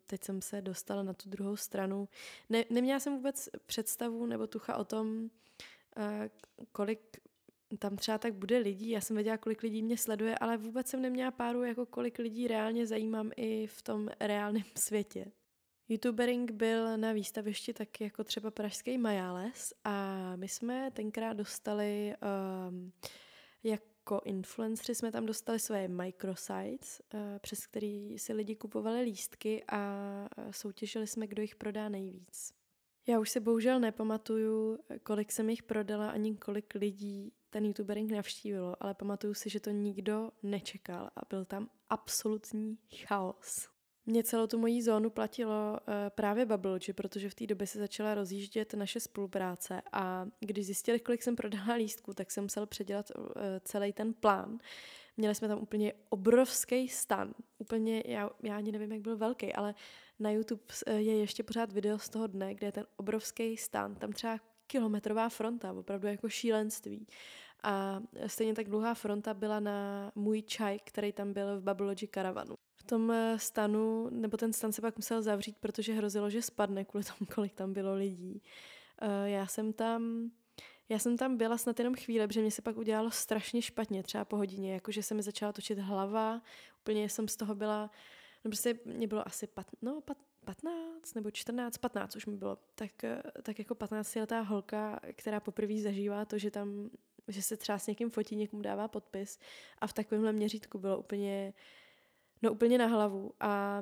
teď 0.05 0.23
jsem 0.23 0.41
se 0.41 0.61
dostala 0.61 1.03
na 1.03 1.13
tu 1.13 1.29
druhou 1.29 1.55
stranu. 1.55 2.09
Ne, 2.49 2.65
neměla 2.69 2.99
jsem 2.99 3.15
vůbec 3.15 3.49
představu 3.65 4.25
nebo 4.25 4.47
tucha 4.47 4.77
o 4.77 4.83
tom, 4.83 5.29
kolik 6.71 7.21
tam 7.79 7.95
třeba 7.95 8.17
tak 8.17 8.33
bude 8.33 8.57
lidí, 8.57 8.89
já 8.89 9.01
jsem 9.01 9.15
věděla, 9.15 9.37
kolik 9.37 9.63
lidí 9.63 9.83
mě 9.83 9.97
sleduje, 9.97 10.37
ale 10.37 10.57
vůbec 10.57 10.87
jsem 10.87 11.01
neměla 11.01 11.31
páru, 11.31 11.63
jako 11.63 11.85
kolik 11.85 12.19
lidí 12.19 12.47
reálně 12.47 12.87
zajímám 12.87 13.31
i 13.35 13.67
v 13.67 13.81
tom 13.81 14.09
reálném 14.19 14.63
světě. 14.77 15.31
YouTubering 15.89 16.51
byl 16.51 16.97
na 16.97 17.11
výstavišti 17.11 17.73
taky 17.73 18.03
jako 18.03 18.23
třeba 18.23 18.51
pražský 18.51 18.97
Majales 18.97 19.73
a 19.83 20.35
my 20.35 20.47
jsme 20.47 20.91
tenkrát 20.91 21.33
dostali 21.33 22.13
um, 22.69 22.91
jako 23.63 24.21
influenceri 24.25 24.95
jsme 24.95 25.11
tam 25.11 25.25
dostali 25.25 25.59
své 25.59 25.87
microsites, 25.87 27.01
uh, 27.13 27.19
přes 27.39 27.67
který 27.67 28.19
si 28.19 28.33
lidi 28.33 28.55
kupovali 28.55 29.01
lístky 29.01 29.63
a 29.71 29.79
soutěžili 30.51 31.07
jsme, 31.07 31.27
kdo 31.27 31.41
jich 31.41 31.55
prodá 31.55 31.89
nejvíc. 31.89 32.53
Já 33.07 33.19
už 33.19 33.29
se 33.29 33.39
bohužel 33.39 33.79
nepamatuju, 33.79 34.79
kolik 35.03 35.31
jsem 35.31 35.49
jich 35.49 35.63
prodala, 35.63 36.09
ani 36.09 36.37
kolik 36.37 36.75
lidí 36.75 37.33
ten 37.49 37.65
youtubering 37.65 38.11
navštívilo, 38.11 38.83
ale 38.83 38.93
pamatuju 38.93 39.33
si, 39.33 39.49
že 39.49 39.59
to 39.59 39.69
nikdo 39.69 40.31
nečekal 40.43 41.09
a 41.15 41.21
byl 41.29 41.45
tam 41.45 41.69
absolutní 41.89 42.77
chaos. 43.05 43.69
Mě 44.11 44.23
celou 44.23 44.47
tu 44.47 44.57
mojí 44.57 44.81
zónu 44.81 45.09
platilo 45.09 45.53
uh, 45.71 45.93
právě 46.09 46.45
Bubblegy, 46.45 46.93
protože 46.93 47.29
v 47.29 47.35
té 47.35 47.47
době 47.47 47.67
se 47.67 47.79
začala 47.79 48.13
rozjíždět 48.15 48.73
naše 48.73 48.99
spolupráce 48.99 49.81
a 49.91 50.25
když 50.39 50.65
zjistili, 50.65 50.99
kolik 50.99 51.23
jsem 51.23 51.35
prodala 51.35 51.73
lístku, 51.73 52.13
tak 52.13 52.31
jsem 52.31 52.43
musel 52.43 52.65
předělat 52.65 53.11
uh, 53.15 53.23
celý 53.63 53.93
ten 53.93 54.13
plán. 54.13 54.59
Měli 55.17 55.35
jsme 55.35 55.47
tam 55.47 55.59
úplně 55.59 55.93
obrovský 56.09 56.87
stan. 56.87 57.33
Úplně, 57.57 58.03
já, 58.05 58.29
já 58.43 58.57
ani 58.57 58.71
nevím, 58.71 58.91
jak 58.91 59.01
byl 59.01 59.17
velký, 59.17 59.53
ale 59.53 59.75
na 60.19 60.31
YouTube 60.31 60.63
je 60.95 61.17
ještě 61.17 61.43
pořád 61.43 61.71
video 61.71 61.99
z 61.99 62.09
toho 62.09 62.27
dne, 62.27 62.55
kde 62.55 62.67
je 62.67 62.71
ten 62.71 62.85
obrovský 62.95 63.57
stan. 63.57 63.95
Tam 63.95 64.11
třeba 64.11 64.39
kilometrová 64.67 65.29
fronta, 65.29 65.73
opravdu 65.73 66.07
jako 66.07 66.29
šílenství. 66.29 67.07
A 67.63 68.01
stejně 68.27 68.53
tak 68.53 68.69
dlouhá 68.69 68.93
fronta 68.93 69.33
byla 69.33 69.59
na 69.59 70.11
můj 70.15 70.41
čaj, 70.41 70.79
který 70.83 71.11
tam 71.11 71.33
byl 71.33 71.59
v 71.59 71.63
Babylogy 71.63 72.07
karavanu. 72.07 72.55
Tom 72.91 73.11
eh, 73.11 73.39
stanu, 73.39 74.09
nebo 74.09 74.37
ten 74.37 74.53
stan 74.53 74.71
se 74.71 74.81
pak 74.81 74.97
musel 74.97 75.21
zavřít, 75.21 75.57
protože 75.59 75.93
hrozilo, 75.93 76.29
že 76.29 76.41
spadne 76.41 76.85
kvůli 76.85 77.03
tomu, 77.03 77.27
kolik 77.35 77.53
tam 77.53 77.73
bylo 77.73 77.95
lidí. 77.95 78.41
Eh, 79.01 79.29
já 79.29 79.47
jsem 79.47 79.73
tam 79.73 80.31
já 80.89 80.99
jsem 80.99 81.17
tam 81.17 81.37
byla 81.37 81.57
snad 81.57 81.79
jenom 81.79 81.95
chvíli, 81.95 82.27
protože 82.27 82.41
mě 82.41 82.51
se 82.51 82.61
pak 82.61 82.77
udělalo 82.77 83.11
strašně 83.11 83.61
špatně, 83.61 84.03
třeba 84.03 84.25
po 84.25 84.37
hodině, 84.37 84.73
jakože 84.73 85.03
se 85.03 85.13
mi 85.13 85.23
začala 85.23 85.53
točit 85.53 85.79
hlava, 85.79 86.41
úplně 86.79 87.09
jsem 87.09 87.27
z 87.27 87.35
toho 87.35 87.55
byla, 87.55 87.91
no 88.43 88.51
prostě 88.51 88.79
mě 88.85 89.07
bylo 89.07 89.27
asi 89.27 89.47
pat, 89.47 89.67
no, 89.81 90.01
pat, 90.01 90.17
15 90.45 91.15
nebo 91.15 91.31
14, 91.31 91.77
15 91.77 92.15
už 92.15 92.25
mi 92.25 92.37
bylo, 92.37 92.57
tak, 92.75 93.03
eh, 93.03 93.21
tak 93.43 93.59
jako 93.59 93.75
15 93.75 94.19
letá 94.19 94.41
holka, 94.41 94.99
která 95.13 95.39
poprvé 95.39 95.81
zažívá 95.81 96.25
to, 96.25 96.37
že 96.37 96.51
tam, 96.51 96.89
že 97.27 97.41
se 97.41 97.57
třeba 97.57 97.79
s 97.79 97.87
někým 97.87 98.09
fotí, 98.09 98.35
někomu 98.35 98.61
dává 98.61 98.87
podpis 98.87 99.39
a 99.79 99.87
v 99.87 99.93
takovémhle 99.93 100.33
měřítku 100.33 100.79
bylo 100.79 100.99
úplně, 100.99 101.53
no 102.41 102.51
úplně 102.51 102.77
na 102.77 102.87
hlavu. 102.87 103.31
A 103.39 103.81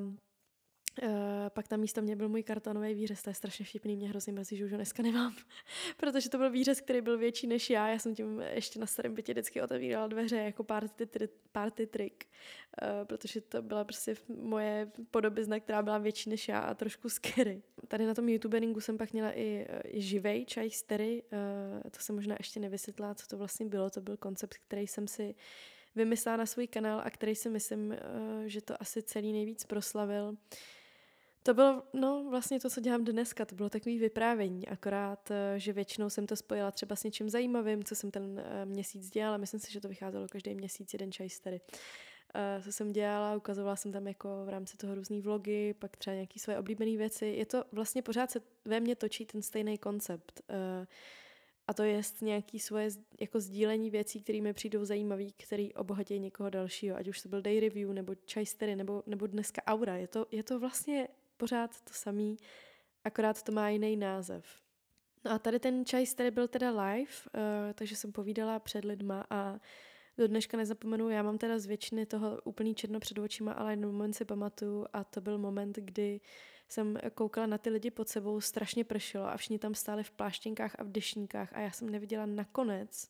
Uh, 1.03 1.09
pak 1.49 1.67
tam 1.67 1.79
místo 1.79 2.01
mě 2.01 2.15
byl 2.15 2.29
můj 2.29 2.43
kartonový 2.43 2.93
výřez, 2.93 3.21
to 3.21 3.29
je 3.29 3.33
strašně 3.33 3.65
vtipný, 3.65 3.95
mě 3.95 4.09
hrozně 4.09 4.33
mrzí, 4.33 4.57
že 4.57 4.65
už 4.65 4.71
ho 4.71 4.77
dneska 4.77 5.03
nemám, 5.03 5.35
protože 5.97 6.29
to 6.29 6.37
byl 6.37 6.49
výřez, 6.49 6.81
který 6.81 7.01
byl 7.01 7.17
větší 7.17 7.47
než 7.47 7.69
já, 7.69 7.87
já 7.87 7.99
jsem 7.99 8.15
tím 8.15 8.39
ještě 8.39 8.79
na 8.79 8.85
starém 8.85 9.15
bytě 9.15 9.33
vždycky 9.33 9.61
otevírala 9.61 10.07
dveře 10.07 10.35
jako 10.35 10.63
party, 10.63 11.05
tri, 11.05 11.29
party 11.51 11.87
trick, 11.87 12.23
uh, 12.23 13.05
protože 13.05 13.41
to 13.41 13.61
byla 13.61 13.83
prostě 13.83 14.15
moje 14.27 14.91
podobizna, 15.11 15.59
která 15.59 15.81
byla 15.81 15.97
větší 15.97 16.29
než 16.29 16.47
já 16.47 16.59
a 16.59 16.73
trošku 16.73 17.09
scary. 17.09 17.61
Tady 17.87 18.05
na 18.05 18.13
tom 18.13 18.29
youtuberingu 18.29 18.79
jsem 18.79 18.97
pak 18.97 19.13
měla 19.13 19.31
i, 19.31 19.67
i 19.83 20.01
živej 20.01 20.45
čaj 20.45 20.69
stery, 20.69 21.23
uh, 21.23 21.89
to 21.91 21.99
jsem 21.99 22.15
možná 22.15 22.35
ještě 22.39 22.59
nevysvětlila, 22.59 23.15
co 23.15 23.27
to 23.27 23.37
vlastně 23.37 23.65
bylo, 23.65 23.89
to 23.89 24.01
byl 24.01 24.17
koncept, 24.17 24.57
který 24.67 24.87
jsem 24.87 25.07
si 25.07 25.35
vymyslela 25.95 26.37
na 26.37 26.45
svůj 26.45 26.67
kanál 26.67 27.01
a 27.03 27.09
který 27.09 27.35
si 27.35 27.49
myslím, 27.49 27.97
že 28.45 28.61
to 28.61 28.81
asi 28.81 29.03
celý 29.03 29.33
nejvíc 29.33 29.65
proslavil. 29.65 30.37
To 31.43 31.53
bylo 31.53 31.83
no, 31.93 32.25
vlastně 32.29 32.59
to, 32.59 32.69
co 32.69 32.81
dělám 32.81 33.03
dneska. 33.03 33.45
To 33.45 33.55
bylo 33.55 33.69
takový 33.69 33.99
vyprávění, 33.99 34.67
akorát, 34.67 35.31
eh, 35.31 35.59
že 35.59 35.73
většinou 35.73 36.09
jsem 36.09 36.27
to 36.27 36.35
spojila 36.35 36.71
třeba 36.71 36.95
s 36.95 37.03
něčím 37.03 37.29
zajímavým, 37.29 37.83
co 37.83 37.95
jsem 37.95 38.11
ten 38.11 38.43
eh, 38.45 38.65
měsíc 38.65 39.09
dělala. 39.09 39.37
Myslím 39.37 39.59
si, 39.59 39.71
že 39.71 39.81
to 39.81 39.87
vycházelo 39.87 40.27
každý 40.27 40.55
měsíc 40.55 40.93
jeden 40.93 41.11
čaj 41.11 41.27
tady. 41.43 41.61
Uh, 42.35 42.63
co 42.63 42.71
jsem 42.71 42.91
dělala, 42.91 43.35
ukazovala 43.35 43.75
jsem 43.75 43.91
tam 43.91 44.07
jako 44.07 44.45
v 44.45 44.49
rámci 44.49 44.77
toho 44.77 44.95
různý 44.95 45.21
vlogy, 45.21 45.73
pak 45.79 45.97
třeba 45.97 46.13
nějaké 46.13 46.39
své 46.39 46.59
oblíbené 46.59 46.97
věci. 46.97 47.25
Je 47.25 47.45
to 47.45 47.63
vlastně 47.71 48.01
pořád 48.01 48.31
se 48.31 48.41
ve 48.65 48.79
mně 48.79 48.95
točí 48.95 49.25
ten 49.25 49.41
stejný 49.41 49.77
koncept. 49.77 50.41
A 51.69 51.73
to 51.73 51.83
je 51.83 52.01
nějaký 52.21 52.59
svoje 52.59 52.89
jako 53.19 53.39
sdílení 53.39 53.89
věcí, 53.89 54.21
které 54.21 54.41
mi 54.41 54.53
přijdou 54.53 54.85
zajímavé, 54.85 55.23
které 55.37 55.67
obohatí 55.75 56.19
někoho 56.19 56.49
dalšího, 56.49 56.97
ať 56.97 57.07
už 57.07 57.21
to 57.21 57.29
byl 57.29 57.41
day 57.41 57.59
review, 57.59 57.93
nebo 57.93 58.15
čajstery, 58.15 58.75
nebo, 58.75 59.03
nebo 59.05 59.27
dneska 59.27 59.61
aura. 59.67 59.95
Je 59.95 60.07
to, 60.07 60.25
je 60.31 60.43
to 60.43 60.59
vlastně 60.59 61.07
pořád 61.37 61.81
to 61.81 61.93
samý, 61.93 62.37
akorát 63.03 63.43
to 63.43 63.51
má 63.51 63.69
jiný 63.69 63.97
název. 63.97 64.45
No 65.25 65.31
a 65.31 65.39
tady 65.39 65.59
ten 65.59 65.85
čaj 65.85 66.05
byl 66.31 66.47
teda 66.47 66.69
live, 66.69 67.11
uh, 67.35 67.73
takže 67.73 67.95
jsem 67.95 68.11
povídala 68.11 68.59
před 68.59 68.85
lidma 68.85 69.25
a 69.29 69.59
do 70.19 70.27
dneška 70.27 70.57
nezapomenu, 70.57 71.09
já 71.09 71.23
mám 71.23 71.37
teda 71.37 71.59
z 71.59 71.65
většiny 71.65 72.05
toho 72.05 72.41
úplný 72.43 72.75
černo 72.75 72.99
před 72.99 73.17
očima, 73.17 73.51
ale 73.51 73.71
jeden 73.71 73.85
moment 73.85 74.13
si 74.13 74.25
pamatuju 74.25 74.85
a 74.93 75.03
to 75.03 75.21
byl 75.21 75.37
moment, 75.37 75.75
kdy 75.75 76.21
jsem 76.67 76.97
koukala 77.13 77.47
na 77.47 77.57
ty 77.57 77.69
lidi 77.69 77.91
pod 77.91 78.07
sebou, 78.07 78.41
strašně 78.41 78.83
pršelo 78.83 79.25
a 79.25 79.37
všichni 79.37 79.59
tam 79.59 79.75
stáli 79.75 80.03
v 80.03 80.11
pláštěnkách 80.11 80.75
a 80.79 80.83
v 80.83 80.91
dešníkách 80.91 81.53
a 81.53 81.59
já 81.59 81.71
jsem 81.71 81.89
neviděla 81.89 82.25
nakonec 82.25 83.09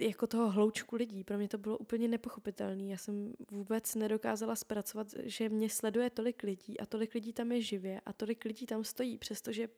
jako 0.00 0.26
toho 0.26 0.50
hloučku 0.50 0.96
lidí. 0.96 1.24
Pro 1.24 1.38
mě 1.38 1.48
to 1.48 1.58
bylo 1.58 1.78
úplně 1.78 2.08
nepochopitelné. 2.08 2.84
Já 2.84 2.96
jsem 2.96 3.32
vůbec 3.50 3.94
nedokázala 3.94 4.56
zpracovat, 4.56 5.06
že 5.22 5.48
mě 5.48 5.70
sleduje 5.70 6.10
tolik 6.10 6.42
lidí 6.42 6.80
a 6.80 6.86
tolik 6.86 7.14
lidí 7.14 7.32
tam 7.32 7.52
je 7.52 7.62
živě 7.62 8.00
a 8.06 8.12
tolik 8.12 8.44
lidí 8.44 8.66
tam 8.66 8.84
stojí, 8.84 9.18
přestože 9.18 9.68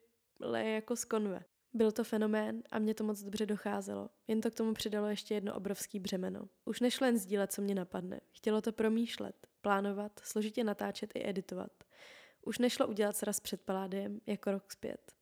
leje 0.40 0.74
jako 0.74 0.96
z 0.96 1.04
konve. 1.04 1.44
Byl 1.74 1.92
to 1.92 2.04
fenomén 2.04 2.62
a 2.70 2.78
mě 2.78 2.94
to 2.94 3.04
moc 3.04 3.22
dobře 3.22 3.46
docházelo. 3.46 4.10
Jen 4.26 4.40
to 4.40 4.50
k 4.50 4.54
tomu 4.54 4.74
přidalo 4.74 5.06
ještě 5.06 5.34
jedno 5.34 5.54
obrovský 5.54 6.00
břemeno. 6.00 6.48
Už 6.64 6.80
nešlo 6.80 7.06
jen 7.06 7.18
sdílet, 7.18 7.52
co 7.52 7.62
mě 7.62 7.74
napadne. 7.74 8.20
Chtělo 8.30 8.60
to 8.60 8.72
promýšlet, 8.72 9.46
plánovat, 9.60 10.20
složitě 10.24 10.64
natáčet 10.64 11.10
i 11.14 11.28
editovat. 11.28 11.70
Už 12.42 12.58
nešlo 12.58 12.86
udělat 12.86 13.16
sraz 13.16 13.40
před 13.40 13.60
paládiem 13.62 14.20
jako 14.26 14.50
rok 14.50 14.72
zpět. 14.72 15.12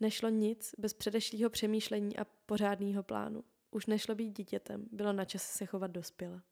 Nešlo 0.00 0.28
nic 0.28 0.74
bez 0.78 0.94
předešlého 0.94 1.50
přemýšlení 1.50 2.18
a 2.18 2.26
pořádného 2.46 3.02
plánu. 3.02 3.44
Už 3.70 3.86
nešlo 3.86 4.14
být 4.14 4.36
dítětem, 4.36 4.88
bylo 4.92 5.12
na 5.12 5.24
čase 5.24 5.58
se 5.58 5.66
chovat 5.66 5.90
dospěle. 5.90 6.42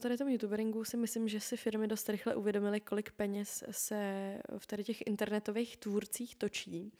Tady 0.00 0.18
tom 0.18 0.28
youtuberingu 0.28 0.84
si 0.84 0.96
myslím, 0.96 1.28
že 1.28 1.40
si 1.40 1.56
firmy 1.56 1.88
dost 1.88 2.08
rychle 2.08 2.34
uvědomily, 2.34 2.80
kolik 2.80 3.12
peněz 3.12 3.64
se 3.70 4.38
v 4.58 4.66
tady 4.66 4.84
těch 4.84 5.06
internetových 5.06 5.76
tvůrcích 5.76 6.36
točí. 6.36 6.92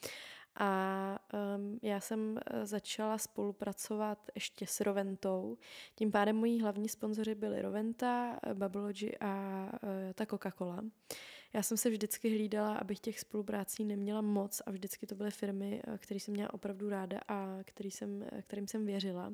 A 0.56 1.18
um, 1.56 1.78
já 1.82 2.00
jsem 2.00 2.38
eh, 2.38 2.66
začala 2.66 3.18
spolupracovat 3.18 4.30
ještě 4.34 4.66
s 4.66 4.80
Roventou. 4.80 5.58
Tím 5.94 6.12
pádem 6.12 6.36
moji 6.36 6.60
hlavní 6.60 6.88
sponzoři 6.88 7.34
byli 7.34 7.62
Roventa, 7.62 8.38
eh, 8.42 8.54
Babblogy 8.54 9.18
a 9.20 9.62
uh, 9.82 9.88
ta 10.14 10.24
Coca-Cola. 10.24 10.90
Já 11.52 11.62
jsem 11.62 11.76
se 11.76 11.90
vždycky 11.90 12.28
hlídala, 12.28 12.74
abych 12.74 13.00
těch 13.00 13.20
spoluprácí 13.20 13.84
neměla 13.84 14.20
moc 14.20 14.62
a 14.66 14.70
vždycky 14.70 15.06
to 15.06 15.14
byly 15.14 15.30
firmy, 15.30 15.82
které 15.98 16.20
jsem 16.20 16.34
měla 16.34 16.54
opravdu 16.54 16.88
ráda 16.88 17.20
a 17.28 17.58
který 17.64 17.90
jsem, 17.90 18.26
kterým 18.46 18.68
jsem 18.68 18.86
věřila. 18.86 19.32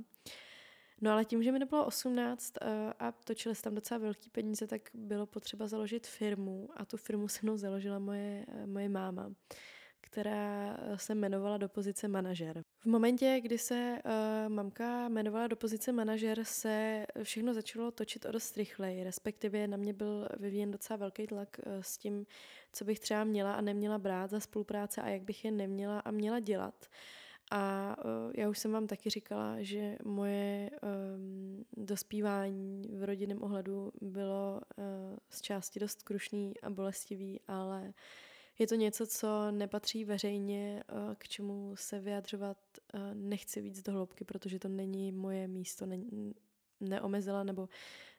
No 1.00 1.12
ale 1.12 1.24
tím, 1.24 1.42
že 1.42 1.52
mi 1.52 1.59
nebylo 1.59 1.87
18 1.87 2.52
uh, 2.62 2.68
a 2.98 3.12
točili 3.12 3.54
se 3.54 3.62
tam 3.62 3.74
docela 3.74 3.98
velký 3.98 4.30
peníze, 4.30 4.66
tak 4.66 4.82
bylo 4.94 5.26
potřeba 5.26 5.66
založit 5.66 6.06
firmu 6.06 6.68
a 6.76 6.85
tu 6.85 6.96
firmu 6.96 7.28
se 7.28 7.40
mnou 7.42 7.56
založila 7.56 7.98
moje, 7.98 8.46
uh, 8.48 8.66
moje 8.66 8.88
máma 8.88 9.30
která 10.16 10.76
se 10.96 11.12
jmenovala 11.12 11.56
do 11.56 11.68
pozice 11.68 12.09
manažer. 12.09 12.62
V 12.78 12.87
momentě, 12.87 13.40
kdy 13.42 13.59
se 13.59 13.98
uh, 14.04 14.52
mamka 14.52 15.06
jmenovala 15.06 15.46
do 15.46 15.56
pozice 15.56 15.92
manažer, 15.92 16.44
se 16.44 17.06
všechno 17.22 17.54
začalo 17.54 17.90
točit 17.90 18.24
o 18.24 18.32
dost 18.32 18.56
rychleji, 18.56 19.04
respektive 19.04 19.66
na 19.66 19.76
mě 19.76 19.92
byl 19.92 20.28
vyvíjen 20.40 20.70
docela 20.70 20.96
velký 20.96 21.26
tlak 21.26 21.56
uh, 21.66 21.72
s 21.80 21.98
tím, 21.98 22.26
co 22.72 22.85
bych 22.85 23.00
třeba 23.00 23.24
měla 23.24 23.52
a 23.52 23.61
neměla 23.61 23.98
brát 23.98 24.30
za 24.30 24.40
spolupráce 24.40 25.02
a 25.02 25.09
jak 25.09 25.22
bych 25.22 25.44
je 25.44 25.50
neměla 25.50 26.00
a 26.00 26.11
měla 26.11 26.40
dělat. 26.40 26.87
A 27.50 27.96
uh, 28.04 28.32
já 28.37 28.48
už 28.48 28.59
jsem 28.59 28.72
vám 28.72 28.87
taky 28.87 29.11
říkala, 29.11 29.56
že 29.59 29.98
moje 30.04 30.70
um, 31.16 31.64
dospívání 31.76 32.82
v 32.92 33.04
rodinném 33.04 33.42
ohledu 33.42 33.92
bylo 34.00 34.61
uh, 34.76 34.85
z 35.30 35.40
části 35.40 35.80
dost 35.80 36.02
krušný 36.02 36.61
a 36.62 36.70
bolestivý, 36.70 37.40
ale 37.48 37.92
je 38.59 38.66
to 38.66 38.74
něco, 38.74 39.06
co 39.06 39.50
nepatří 39.50 40.04
veřejně, 40.04 40.85
uh, 40.92 41.14
k 41.14 41.28
čemu 41.28 41.72
se 41.76 42.00
vyjadřovat 42.00 42.59
uh, 42.94 43.00
nechci 43.14 43.61
víc 43.61 43.82
do 43.82 43.92
hloubky, 43.92 44.24
protože 44.24 44.59
to 44.59 44.68
není 44.68 45.12
moje 45.12 45.48
místo, 45.48 45.87
ne, 45.87 45.98
neomezila 46.80 47.42
nebo 47.44 47.68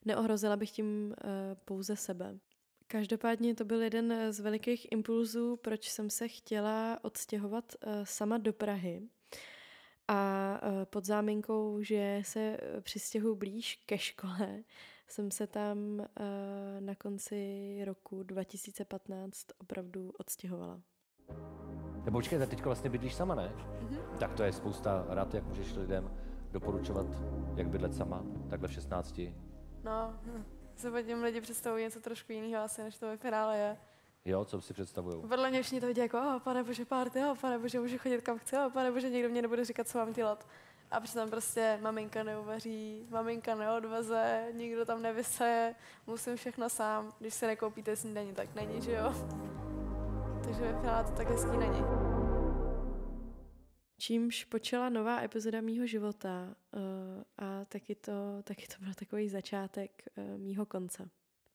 neohrozila 0.06 0.56
bych 0.56 0.72
tím 0.72 1.08
uh, 1.08 1.32
pouze 1.66 1.96
sebe. 1.96 2.40
Každopádně 2.88 3.56
to 3.56 3.66
byl 3.66 3.82
jeden 3.82 4.34
z 4.34 4.40
velikých 4.40 4.88
impulzů, 4.92 5.56
proč 5.56 5.90
jsem 5.90 6.10
se 6.10 6.28
chtěla 6.28 7.00
odstěhovat 7.02 7.76
sama 8.04 8.38
do 8.38 8.54
Prahy 8.54 9.10
a 10.08 10.54
e, 10.64 10.86
pod 10.86 11.06
záminkou, 11.06 11.82
že 11.82 12.22
se 12.26 12.40
e, 12.40 12.82
přistěhuji 12.82 13.36
blíž 13.36 13.84
ke 13.86 13.98
škole, 13.98 14.64
jsem 15.08 15.32
se 15.32 15.48
tam 15.48 16.00
e, 16.00 16.06
na 16.82 16.96
konci 16.96 17.80
roku 17.86 18.24
2015 18.24 19.48
opravdu 19.58 20.14
odstěhovala. 20.20 20.82
Nebo 22.06 22.18
počkejte, 22.18 22.48
teď 22.48 22.64
vlastně 22.64 22.90
bydlíš 22.90 23.16
sama, 23.16 23.36
ne? 23.36 23.54
Mm-hmm. 23.56 24.18
Tak 24.20 24.34
to 24.34 24.44
je 24.44 24.54
spousta 24.54 25.06
rad, 25.10 25.34
jak 25.34 25.44
můžeš 25.44 25.76
lidem 25.76 26.12
doporučovat, 26.52 27.06
jak 27.56 27.70
bydlet 27.70 27.96
sama, 27.96 28.24
takhle 28.50 28.68
v 28.68 28.74
16. 28.74 29.22
No, 29.84 30.20
hm. 30.24 30.44
se 30.76 30.92
pod 30.92 31.02
tím 31.02 31.24
lidi 31.24 31.42
představují 31.42 31.84
něco 31.84 32.00
trošku 32.00 32.32
jiného 32.32 32.64
asi, 32.64 32.84
než 32.84 32.98
to 32.98 33.08
ve 33.08 33.18
finále 33.18 33.58
je. 33.58 33.78
Jo, 34.28 34.46
co 34.46 34.62
si 34.62 34.74
představují? 34.74 35.22
Vedle 35.24 35.50
mě 35.50 35.62
všichni 35.62 35.82
to 35.82 35.88
vidí 35.88 36.02
jako, 36.02 36.18
oh, 36.18 36.40
pane 36.40 36.64
bože, 36.64 36.86
party, 36.86 37.20
oh, 37.20 37.38
pane 37.38 37.60
bože, 37.60 37.80
můžu 37.80 37.98
chodit 37.98 38.22
kam 38.22 38.38
chci, 38.38 38.56
oh, 38.58 38.74
pane 38.74 38.92
bože, 38.92 39.10
nikdo 39.10 39.30
mě 39.30 39.42
nebude 39.42 39.66
říkat, 39.66 39.88
co 39.88 39.98
mám 39.98 40.14
dělat. 40.14 40.48
A 40.92 41.00
přitom 41.00 41.30
prostě 41.30 41.80
maminka 41.82 42.24
neuvaří, 42.24 43.08
maminka 43.10 43.56
neodveze, 43.56 44.48
nikdo 44.54 44.86
tam 44.86 45.02
nevysaje, 45.02 45.76
musím 46.08 46.36
všechno 46.36 46.70
sám. 46.70 47.12
Když 47.20 47.34
se 47.34 47.48
nekoupíte 47.48 47.96
snídaní, 47.96 48.34
tak 48.34 48.56
není, 48.56 48.82
že 48.82 48.92
jo? 48.92 49.14
Takže 50.44 50.62
ve 50.62 50.80
finále 50.80 51.04
to 51.04 51.12
tak 51.12 51.30
hezký 51.30 51.58
není. 51.58 51.82
Čímž 54.00 54.44
počala 54.44 54.90
nová 54.90 55.22
epizoda 55.22 55.62
mýho 55.62 55.88
života 55.88 56.56
uh, 56.72 56.82
a 57.38 57.66
taky 57.66 57.96
to, 57.96 58.12
taky 58.44 58.68
to 58.68 58.84
byl 58.84 58.94
takový 58.94 59.30
začátek 59.30 60.04
uh, 60.18 60.40
mýho 60.40 60.66
konce. 60.66 61.10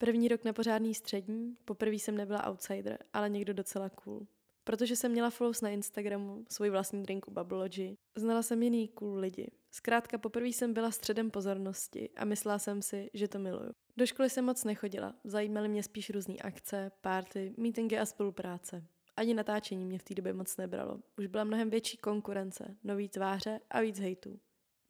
První 0.04 0.28
rok 0.28 0.44
na 0.44 0.52
pořádný 0.52 0.94
střední, 0.94 1.56
poprvé 1.64 1.94
jsem 1.94 2.16
nebyla 2.16 2.46
outsider, 2.50 2.98
ale 3.12 3.28
někdo 3.28 3.52
docela 3.52 3.88
cool. 3.88 4.26
Protože 4.64 4.96
jsem 4.96 5.12
měla 5.12 5.30
follows 5.30 5.60
na 5.60 5.68
Instagramu, 5.68 6.44
svůj 6.48 6.70
vlastní 6.70 7.02
drink 7.02 7.28
u 7.28 7.30
Babblogy, 7.30 7.96
znala 8.16 8.42
jsem 8.42 8.62
jiný 8.62 8.88
cool 8.88 9.14
lidi. 9.14 9.50
Zkrátka 9.70 10.18
poprvé 10.18 10.46
jsem 10.46 10.72
byla 10.72 10.90
středem 10.90 11.30
pozornosti 11.30 12.10
a 12.16 12.24
myslela 12.24 12.58
jsem 12.58 12.82
si, 12.82 13.10
že 13.14 13.28
to 13.28 13.38
miluju. 13.38 13.72
Do 13.96 14.06
školy 14.06 14.30
jsem 14.30 14.44
moc 14.44 14.64
nechodila, 14.64 15.14
zajímaly 15.24 15.68
mě 15.68 15.82
spíš 15.82 16.10
různé 16.10 16.34
akce, 16.34 16.92
párty, 17.00 17.54
meetingy 17.56 17.98
a 17.98 18.06
spolupráce. 18.06 18.84
Ani 19.16 19.34
natáčení 19.34 19.84
mě 19.84 19.98
v 19.98 20.02
té 20.02 20.14
době 20.14 20.32
moc 20.32 20.56
nebralo. 20.56 21.00
Už 21.18 21.26
byla 21.26 21.44
mnohem 21.44 21.70
větší 21.70 21.96
konkurence, 21.96 22.76
nový 22.84 23.08
tváře 23.08 23.60
a 23.70 23.80
víc 23.80 23.98
hejtů. 23.98 24.40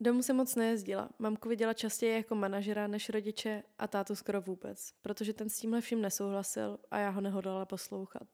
Domů 0.03 0.23
se 0.23 0.33
moc 0.33 0.55
nejezdila. 0.57 1.09
Mamku 1.19 1.49
viděla 1.49 1.75
častěji 1.75 2.15
jako 2.15 2.35
manažera 2.35 2.87
než 2.87 3.09
rodiče 3.09 3.63
a 3.79 3.89
tátu 3.89 4.15
skoro 4.15 4.41
vůbec, 4.41 4.93
protože 5.03 5.33
ten 5.33 5.49
s 5.49 5.59
tímhle 5.59 5.81
vším 5.81 6.01
nesouhlasil 6.01 6.79
a 6.91 6.99
já 6.99 7.11
ho 7.11 7.21
nehodlala 7.21 7.67
poslouchat. 7.67 8.27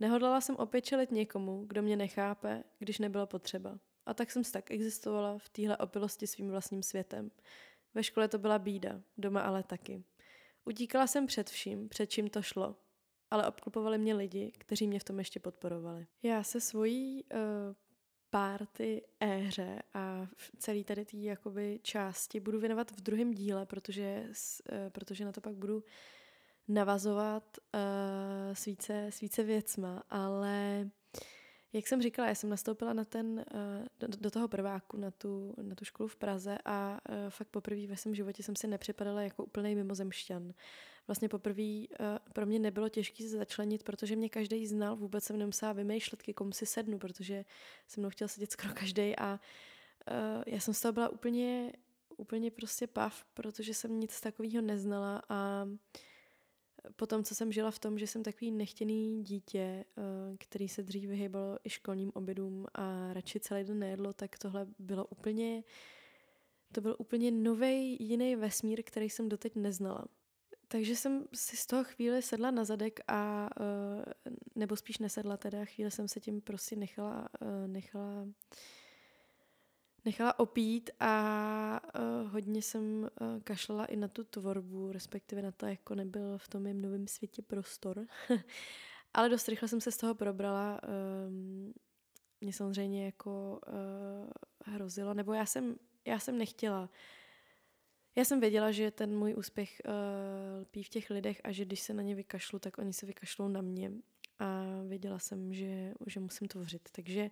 Nehodlala 0.00 0.40
jsem 0.40 0.56
opět 0.56 0.80
čelit 0.80 1.10
někomu, 1.10 1.64
kdo 1.66 1.82
mě 1.82 1.96
nechápe, 1.96 2.64
když 2.78 2.98
nebylo 2.98 3.26
potřeba. 3.26 3.78
A 4.06 4.14
tak 4.14 4.30
jsem 4.30 4.44
tak 4.44 4.70
existovala 4.70 5.38
v 5.38 5.48
téhle 5.48 5.76
opilosti 5.76 6.26
svým 6.26 6.50
vlastním 6.50 6.82
světem. 6.82 7.30
Ve 7.94 8.02
škole 8.02 8.28
to 8.28 8.38
byla 8.38 8.58
bída, 8.58 9.00
doma 9.18 9.40
ale 9.40 9.62
taky. 9.62 10.04
Utíkala 10.64 11.06
jsem 11.06 11.26
před 11.26 11.50
vším, 11.50 11.88
před 11.88 12.06
čím 12.06 12.30
to 12.30 12.42
šlo, 12.42 12.76
ale 13.30 13.46
obklupovali 13.48 13.98
mě 13.98 14.14
lidi, 14.14 14.52
kteří 14.58 14.86
mě 14.86 15.00
v 15.00 15.04
tom 15.04 15.18
ještě 15.18 15.40
podporovali. 15.40 16.06
Já 16.22 16.42
se 16.42 16.60
svojí 16.60 17.24
uh, 17.24 17.38
párty 18.32 19.02
éře 19.20 19.82
a 19.94 20.26
celý 20.58 20.84
tady 20.84 21.04
té 21.04 21.16
jakoby 21.16 21.80
části 21.82 22.40
budu 22.40 22.60
věnovat 22.60 22.90
v 22.90 23.00
druhém 23.00 23.34
díle, 23.34 23.66
protože, 23.66 24.24
uh, 24.26 24.90
protože 24.90 25.24
na 25.24 25.32
to 25.32 25.40
pak 25.40 25.54
budu 25.54 25.84
navazovat 26.68 27.58
uh, 27.58 27.80
s, 28.54 28.64
více, 28.64 29.06
s 29.06 29.20
více 29.20 29.42
věcma, 29.42 30.02
ale 30.10 30.88
jak 31.72 31.88
jsem 31.88 32.02
říkala, 32.02 32.28
já 32.28 32.34
jsem 32.34 32.50
nastoupila 32.50 32.92
na 32.92 33.04
ten, 33.04 33.44
uh, 33.54 33.86
do, 34.00 34.08
do 34.20 34.30
toho 34.30 34.48
prváku, 34.48 34.96
na 34.96 35.10
tu, 35.10 35.54
na 35.62 35.74
tu 35.74 35.84
školu 35.84 36.08
v 36.08 36.16
Praze 36.16 36.58
a 36.64 37.00
uh, 37.08 37.14
fakt 37.28 37.48
poprvé 37.48 37.86
ve 37.86 37.96
svém 37.96 38.14
životě 38.14 38.42
jsem 38.42 38.56
si 38.56 38.66
nepřipadala 38.66 39.22
jako 39.22 39.44
úplný 39.44 39.74
mimozemšťan 39.74 40.52
vlastně 41.06 41.28
poprvé 41.28 41.62
uh, 41.62 41.86
pro 42.32 42.46
mě 42.46 42.58
nebylo 42.58 42.88
těžké 42.88 43.22
se 43.22 43.28
začlenit, 43.28 43.82
protože 43.82 44.16
mě 44.16 44.28
každý 44.28 44.66
znal, 44.66 44.96
vůbec 44.96 45.24
jsem 45.24 45.38
nemusela 45.38 45.72
vymýšlet, 45.72 46.22
k 46.22 46.34
komu 46.34 46.52
si 46.52 46.66
sednu, 46.66 46.98
protože 46.98 47.44
se 47.86 48.00
mnou 48.00 48.10
chtěl 48.10 48.28
sedět 48.28 48.52
skoro 48.52 48.74
každý 48.74 49.16
a 49.16 49.40
uh, 50.10 50.42
já 50.46 50.60
jsem 50.60 50.74
z 50.74 50.80
toho 50.80 50.92
byla 50.92 51.08
úplně, 51.08 51.72
úplně 52.16 52.50
prostě 52.50 52.86
pav, 52.86 53.24
protože 53.34 53.74
jsem 53.74 54.00
nic 54.00 54.20
takového 54.20 54.62
neznala 54.62 55.22
a 55.28 55.66
po 56.96 57.06
tom, 57.06 57.24
co 57.24 57.34
jsem 57.34 57.52
žila 57.52 57.70
v 57.70 57.78
tom, 57.78 57.98
že 57.98 58.06
jsem 58.06 58.22
takový 58.22 58.50
nechtěný 58.50 59.24
dítě, 59.24 59.58
eh, 59.58 60.36
který 60.38 60.68
se 60.68 60.82
dřív 60.82 61.08
vyhýbalo 61.08 61.58
i 61.64 61.70
školním 61.70 62.12
obědům 62.14 62.66
a 62.74 63.12
radši 63.12 63.40
celý 63.40 63.64
den 63.64 63.78
nejedlo, 63.78 64.12
tak 64.12 64.38
tohle 64.38 64.66
bylo 64.78 65.06
úplně, 65.06 65.64
to 66.72 66.80
byl 66.80 66.96
úplně 66.98 67.30
nový 67.30 67.96
jiný 68.00 68.36
vesmír, 68.36 68.82
který 68.82 69.10
jsem 69.10 69.28
doteď 69.28 69.56
neznala. 69.56 70.04
Takže 70.72 70.96
jsem 70.96 71.24
si 71.34 71.56
z 71.56 71.66
toho 71.66 71.84
chvíli 71.84 72.22
sedla 72.22 72.50
na 72.50 72.64
zadek 72.64 73.00
a, 73.08 73.50
eh, 73.60 74.34
nebo 74.54 74.76
spíš 74.76 74.98
nesedla 74.98 75.36
teda, 75.36 75.64
chvíli 75.64 75.90
jsem 75.90 76.08
se 76.08 76.20
tím 76.20 76.40
prostě 76.40 76.76
nechala, 76.76 77.28
eh, 77.42 77.68
nechala 77.68 78.26
nechala 80.04 80.38
opít 80.38 80.90
a 81.00 81.80
uh, 81.98 82.32
hodně 82.32 82.62
jsem 82.62 83.02
uh, 83.02 83.40
kašlala 83.44 83.84
i 83.84 83.96
na 83.96 84.08
tu 84.08 84.24
tvorbu, 84.24 84.92
respektive 84.92 85.42
na 85.42 85.52
to, 85.52 85.66
jako 85.66 85.94
nebyl 85.94 86.38
v 86.38 86.48
tom 86.48 86.62
mém 86.62 86.82
novém 86.82 87.06
světě 87.06 87.42
prostor. 87.42 88.06
Ale 89.14 89.28
dost 89.28 89.48
rychle 89.48 89.68
jsem 89.68 89.80
se 89.80 89.92
z 89.92 89.96
toho 89.96 90.14
probrala. 90.14 90.80
Um, 91.28 91.74
mě 92.40 92.52
samozřejmě 92.52 93.04
jako 93.04 93.60
uh, 93.68 94.74
hrozilo, 94.74 95.14
nebo 95.14 95.32
já 95.32 95.46
jsem, 95.46 95.76
já 96.04 96.18
jsem 96.18 96.38
nechtěla. 96.38 96.90
Já 98.16 98.24
jsem 98.24 98.40
věděla, 98.40 98.70
že 98.70 98.90
ten 98.90 99.18
můj 99.18 99.34
úspěch 99.36 99.82
uh, 99.84 100.60
lpí 100.60 100.82
v 100.82 100.88
těch 100.88 101.10
lidech 101.10 101.40
a 101.44 101.52
že 101.52 101.64
když 101.64 101.80
se 101.80 101.94
na 101.94 102.02
ně 102.02 102.14
vykašlu, 102.14 102.58
tak 102.58 102.78
oni 102.78 102.92
se 102.92 103.06
vykašlou 103.06 103.48
na 103.48 103.60
mě. 103.60 103.92
A 104.38 104.64
věděla 104.88 105.18
jsem, 105.18 105.52
že, 105.54 105.94
že 106.06 106.20
musím 106.20 106.48
tvořit. 106.48 106.88
Takže 106.92 107.22
uh, 107.22 107.30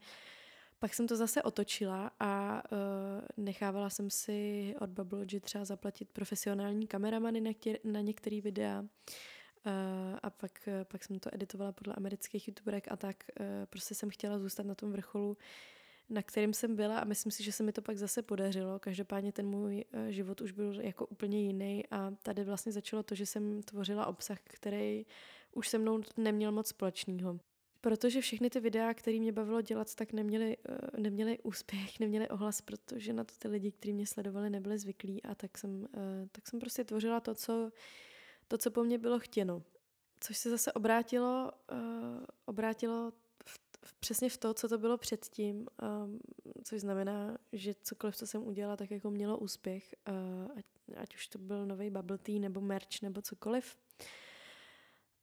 pak 0.81 0.95
jsem 0.95 1.07
to 1.07 1.17
zase 1.17 1.43
otočila 1.43 2.11
a 2.21 2.63
uh, 2.73 3.45
nechávala 3.45 3.91
jsem 3.91 4.11
si 4.11 4.75
od 4.81 4.91
Babblogy 4.91 5.41
třeba 5.41 5.65
zaplatit 5.65 6.09
profesionální 6.13 6.87
kameramany 6.87 7.41
na, 7.41 7.51
na 7.85 8.01
některé 8.01 8.41
videa. 8.41 8.81
Uh, 8.81 8.87
a 10.23 10.31
pak, 10.31 10.53
uh, 10.67 10.85
pak 10.85 11.05
jsem 11.05 11.19
to 11.19 11.35
editovala 11.35 11.73
podle 11.73 11.95
amerických 11.95 12.49
youtuberek 12.49 12.93
a 12.93 12.97
tak. 12.97 13.17
Uh, 13.41 13.47
prostě 13.67 13.95
jsem 13.95 14.11
chtěla 14.11 14.39
zůstat 14.39 14.67
na 14.67 14.75
tom 14.75 14.93
vrcholu, 14.93 15.37
na 16.11 16.23
kterým 16.23 16.55
jsem 16.55 16.77
byla 16.77 16.99
a 16.99 17.05
myslím 17.05 17.33
si, 17.33 17.43
že 17.43 17.53
se 17.53 17.63
mi 17.63 17.73
to 17.73 17.83
pak 17.83 17.99
zase 17.99 18.23
podařilo. 18.23 18.79
Každopádně 18.79 19.33
ten 19.33 19.47
můj 19.47 19.85
uh, 19.95 20.07
život 20.07 20.41
už 20.41 20.53
byl 20.53 20.81
jako 20.81 21.07
úplně 21.07 21.43
jiný 21.43 21.85
a 21.91 22.11
tady 22.23 22.45
vlastně 22.45 22.73
začalo 22.73 23.03
to, 23.03 23.15
že 23.15 23.27
jsem 23.27 23.63
tvořila 23.63 24.07
obsah, 24.07 24.39
který 24.45 25.07
už 25.53 25.69
se 25.69 25.79
mnou 25.79 26.01
neměl 26.17 26.53
moc 26.53 26.69
společného 26.69 27.41
protože 27.83 28.21
všechny 28.21 28.51
ty 28.51 28.61
videa, 28.61 28.95
které 28.95 29.19
mě 29.19 29.33
bavilo 29.33 29.61
dělat, 29.61 29.95
tak 29.95 30.13
neměly, 30.13 30.57
uh, 30.57 31.01
neměly 31.01 31.39
úspěch, 31.43 32.01
neměly 32.01 32.29
ohlas, 32.29 32.61
protože 32.61 33.13
na 33.13 33.25
to 33.25 33.35
ty 33.39 33.49
lidi, 33.49 33.73
kteří 33.73 33.93
mě 33.93 34.07
sledovali, 34.07 34.51
nebyli 34.51 34.79
zvyklí 34.79 35.23
a 35.23 35.35
tak 35.35 35.59
jsem, 35.59 35.81
uh, 35.81 35.87
tak 36.33 36.49
jsem 36.49 36.61
prostě 36.61 36.85
tvořila 36.85 37.21
to 37.21 37.35
co, 37.35 37.71
to, 38.49 38.59
co 38.59 38.71
po 38.71 38.85
mně 38.85 38.99
bylo 38.99 39.19
chtěno. 39.19 39.63
Což 40.21 40.37
se 40.37 40.51
zase 40.51 40.73
obrátilo, 40.73 41.53
obrátilo 42.45 43.13
přesně 44.01 44.31
v 44.31 44.37
to, 44.37 44.55
co 44.55 44.69
to 44.69 44.79
bylo 44.79 44.99
předtím, 44.99 45.67
um, 46.05 46.21
což 46.65 46.81
znamená, 46.81 47.39
že 47.53 47.75
cokoliv, 47.83 48.17
co 48.17 48.27
jsem 48.27 48.47
udělala, 48.47 48.77
tak 48.77 48.91
jako 48.91 49.11
mělo 49.11 49.39
úspěch, 49.39 49.95
uh, 50.09 50.51
ať, 50.57 50.65
ať 50.97 51.15
už 51.15 51.27
to 51.27 51.39
byl 51.39 51.67
nový 51.67 51.91
bubble 51.91 52.19
tea 52.19 52.41
nebo 52.41 52.61
merch 52.61 53.03
nebo 53.03 53.23
cokoliv. 53.23 53.77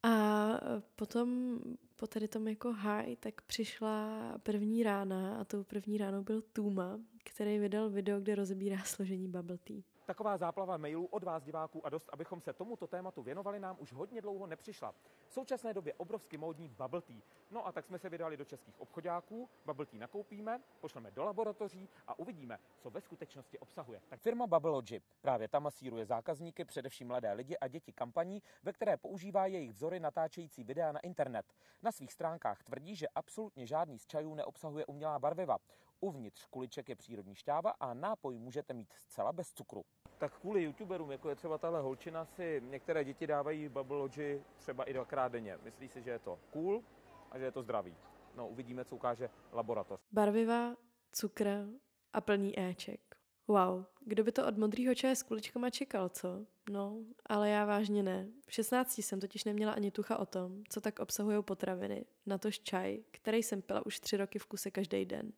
A 0.04 0.48
potom 0.96 1.60
po 1.96 2.08
tady 2.08 2.28
tom 2.28 2.48
jako 2.48 2.74
high, 2.74 3.16
tak 3.16 3.42
přišla 3.42 4.34
první 4.44 4.84
rána 4.84 5.38
a 5.38 5.44
tou 5.44 5.64
první 5.64 5.98
ránou 5.98 6.24
byl 6.24 6.42
Tuma, 6.42 7.00
který 7.24 7.60
vydal 7.60 7.90
video, 7.90 8.20
kde 8.20 8.36
rozebírá 8.36 8.84
složení 8.84 9.28
bubble 9.28 9.58
tea. 9.58 9.82
Taková 10.08 10.38
záplava 10.38 10.78
mailů 10.78 11.06
od 11.06 11.24
vás 11.24 11.44
diváků 11.44 11.86
a 11.86 11.90
dost, 11.90 12.10
abychom 12.14 12.42
se 12.42 12.54
tomuto 12.54 12.88
tématu 12.88 13.22
věnovali, 13.22 13.60
nám 13.60 13.78
už 13.80 13.94
hodně 13.94 14.22
dlouho 14.22 14.48
nepřišla. 14.48 14.94
V 15.28 15.34
současné 15.34 15.74
době 15.74 15.94
obrovsky 15.94 16.38
módní 16.38 16.70
bubble 16.70 17.02
tea. 17.02 17.16
No 17.52 17.68
a 17.68 17.72
tak 17.72 17.86
jsme 17.86 18.00
se 18.00 18.10
vydali 18.10 18.38
do 18.38 18.46
českých 18.46 18.82
obchodáků, 18.82 19.50
bubble 19.66 19.86
tea 19.86 20.00
nakoupíme, 20.00 20.62
pošleme 20.80 21.12
do 21.12 21.24
laboratoří 21.24 21.90
a 22.08 22.20
uvidíme, 22.20 22.60
co 22.80 22.90
ve 22.90 23.02
skutečnosti 23.02 23.60
obsahuje. 23.60 24.02
Tak 24.10 24.20
firma 24.20 24.48
Bubblelogy 24.48 25.02
právě 25.22 25.48
tam 25.48 25.64
masíruje 25.64 26.06
zákazníky, 26.06 26.66
především 26.66 27.08
mladé 27.08 27.34
lidi 27.34 27.58
a 27.58 27.68
děti 27.68 27.94
kampaní, 27.94 28.44
ve 28.64 28.74
které 28.74 28.98
používá 28.98 29.46
jejich 29.46 29.72
vzory 29.72 30.00
natáčející 30.00 30.64
videa 30.64 30.92
na 30.92 31.00
internet. 31.00 31.54
Na 31.82 31.92
svých 31.92 32.14
stránkách 32.14 32.64
tvrdí, 32.64 32.96
že 32.96 33.08
absolutně 33.16 33.68
žádný 33.68 34.00
z 34.00 34.06
čajů 34.06 34.36
neobsahuje 34.36 34.86
umělá 34.86 35.20
barviva. 35.20 35.58
Uvnitř 36.00 36.46
kuliček 36.46 36.90
je 36.90 36.96
přírodní 36.96 37.36
šťáva 37.36 37.72
a 37.72 37.94
nápoj 37.94 38.38
můžete 38.38 38.74
mít 38.74 38.94
zcela 39.06 39.34
bez 39.34 39.54
cukru. 39.54 39.86
Tak 40.18 40.40
kvůli 40.40 40.64
youtuberům, 40.64 41.12
jako 41.12 41.30
je 41.30 41.36
třeba 41.36 41.58
tahle 41.58 41.82
holčina, 41.82 42.26
si 42.26 42.62
některé 42.66 43.04
děti 43.04 43.28
dávají 43.28 43.70
Bubblelogy 43.70 44.42
třeba 44.58 44.84
i 44.84 44.94
dvakrát 44.94 45.32
denně. 45.32 45.58
Myslí 45.64 45.90
si, 45.90 46.02
že 46.02 46.12
je 46.12 46.20
to 46.20 46.40
cool 46.54 46.84
a 47.32 47.40
že 47.40 47.46
je 47.46 47.52
to 47.52 47.64
zdravý. 47.64 47.96
No, 48.36 48.48
uvidíme, 48.48 48.86
co 48.86 48.96
ukáže 48.96 49.30
laboratoř. 49.52 50.02
Barviva, 50.12 50.76
cukr 51.12 51.68
a 52.14 52.22
plný 52.22 52.60
éček. 52.60 53.18
Wow, 53.48 53.86
kdo 54.06 54.24
by 54.24 54.32
to 54.32 54.48
od 54.48 54.58
modrýho 54.58 54.96
čaje 54.96 55.16
s 55.16 55.24
kuličkama 55.24 55.70
čekal, 55.70 56.10
co? 56.10 56.46
No, 56.70 57.00
ale 57.26 57.50
já 57.50 57.66
vážně 57.66 58.04
ne. 58.04 58.28
V 58.48 58.54
16 58.54 58.98
jsem 58.98 59.20
totiž 59.20 59.44
neměla 59.44 59.72
ani 59.72 59.92
tucha 59.92 60.18
o 60.18 60.26
tom, 60.26 60.64
co 60.70 60.82
tak 60.82 61.00
obsahují 61.00 61.44
potraviny, 61.44 62.06
natož 62.26 62.60
čaj, 62.60 63.04
který 63.12 63.44
jsem 63.44 63.62
pila 63.62 63.86
už 63.86 64.00
tři 64.00 64.18
roky 64.18 64.40
v 64.40 64.46
kuse 64.46 64.72
každý 64.72 65.06
den. 65.06 65.34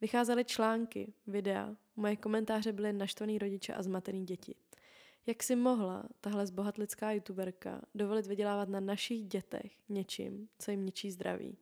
Vycházely 0.00 0.44
články, 0.44 1.12
videa, 1.26 1.76
moje 1.96 2.16
komentáře 2.16 2.72
byly 2.72 2.92
naštvaný 2.92 3.38
rodiče 3.38 3.74
a 3.74 3.82
zmatený 3.82 4.24
děti. 4.24 4.54
Jak 5.26 5.42
si 5.42 5.56
mohla 5.56 6.08
tahle 6.20 6.46
zbohatlická 6.46 7.12
youtuberka 7.12 7.82
dovolit 7.94 8.26
vydělávat 8.26 8.68
na 8.68 8.80
našich 8.80 9.24
dětech 9.24 9.72
něčím, 9.88 10.48
co 10.58 10.70
jim 10.70 10.86
ničí 10.86 11.10
zdraví? 11.10 11.58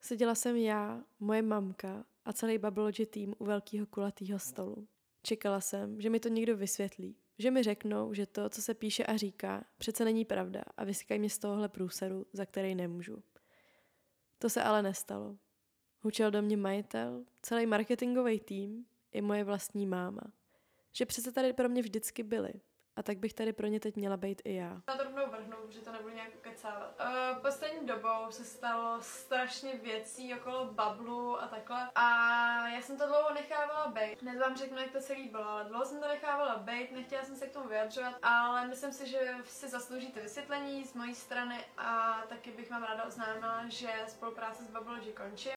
Seděla 0.00 0.34
jsem 0.34 0.56
já, 0.56 1.04
moje 1.20 1.42
mamka 1.42 2.04
a 2.24 2.32
celý 2.32 2.58
Babblogy 2.58 3.06
tým 3.06 3.34
u 3.38 3.44
velkého 3.44 3.86
kulatého 3.86 4.38
stolu. 4.38 4.88
Čekala 5.22 5.60
jsem, 5.60 6.00
že 6.00 6.10
mi 6.10 6.20
to 6.20 6.28
někdo 6.28 6.56
vysvětlí, 6.56 7.16
že 7.38 7.50
mi 7.50 7.62
řeknou, 7.62 8.14
že 8.14 8.26
to, 8.26 8.48
co 8.48 8.62
se 8.62 8.74
píše 8.74 9.06
a 9.06 9.16
říká, 9.16 9.64
přece 9.78 10.04
není 10.04 10.24
pravda 10.24 10.62
a 10.76 10.84
vysykají 10.84 11.20
mě 11.20 11.30
z 11.30 11.38
tohohle 11.38 11.68
průseru, 11.68 12.26
za 12.32 12.46
který 12.46 12.74
nemůžu. 12.74 13.22
To 14.38 14.50
se 14.50 14.62
ale 14.62 14.82
nestalo. 14.82 15.36
Hučel 16.04 16.30
do 16.30 16.42
mě 16.42 16.56
majitel, 16.56 17.24
celý 17.42 17.66
marketingový 17.66 18.40
tým 18.40 18.84
i 19.12 19.22
moje 19.22 19.44
vlastní 19.44 19.86
máma. 19.86 20.20
Že 20.92 21.06
přece 21.06 21.32
tady 21.32 21.52
pro 21.52 21.68
mě 21.68 21.82
vždycky 21.82 22.22
byli. 22.22 22.52
A 22.96 23.02
tak 23.02 23.18
bych 23.18 23.34
tady 23.34 23.52
pro 23.52 23.66
ně 23.66 23.80
teď 23.80 23.96
měla 23.96 24.16
být 24.16 24.42
i 24.44 24.54
já. 24.54 24.82
Na 24.88 24.96
to 24.96 25.04
rovnou 25.04 25.30
vrhnu, 25.30 25.56
že 25.68 25.80
to 25.80 25.92
nebudu 25.92 26.14
nějak 26.14 26.30
kecávat. 26.40 27.00
Uh, 27.00 27.42
poslední 27.42 27.86
dobou 27.86 28.26
se 28.30 28.44
stalo 28.44 28.98
strašně 29.00 29.74
věcí 29.78 30.34
okolo 30.34 30.64
bablu 30.64 31.42
a 31.42 31.46
takhle. 31.46 31.90
A 31.94 32.68
já 32.68 32.82
jsem 32.82 32.98
to 32.98 33.06
dlouho 33.06 33.34
nechávala 33.34 33.86
být. 33.86 34.22
Hned 34.22 34.38
vám 34.38 34.56
řeknu, 34.56 34.78
jak 34.78 34.92
to 34.92 35.00
celý 35.00 35.28
bylo, 35.28 35.48
ale 35.48 35.64
dlouho 35.64 35.84
jsem 35.84 36.00
to 36.00 36.08
nechávala 36.08 36.58
být, 36.58 36.92
nechtěla 36.92 37.24
jsem 37.24 37.36
se 37.36 37.46
k 37.46 37.52
tomu 37.52 37.68
vyjadřovat, 37.68 38.14
ale 38.22 38.68
myslím 38.68 38.92
si, 38.92 39.08
že 39.08 39.34
si 39.44 39.68
zasloužíte 39.68 40.20
vysvětlení 40.20 40.84
z 40.84 40.94
mojí 40.94 41.14
strany 41.14 41.64
a 41.76 42.22
taky 42.28 42.50
bych 42.50 42.70
vám 42.70 42.82
ráda 42.82 43.04
oznámila, 43.04 43.68
že 43.68 43.88
spolupráce 44.06 44.64
s 44.64 44.70
Babblogy 44.70 45.12
končí. 45.12 45.54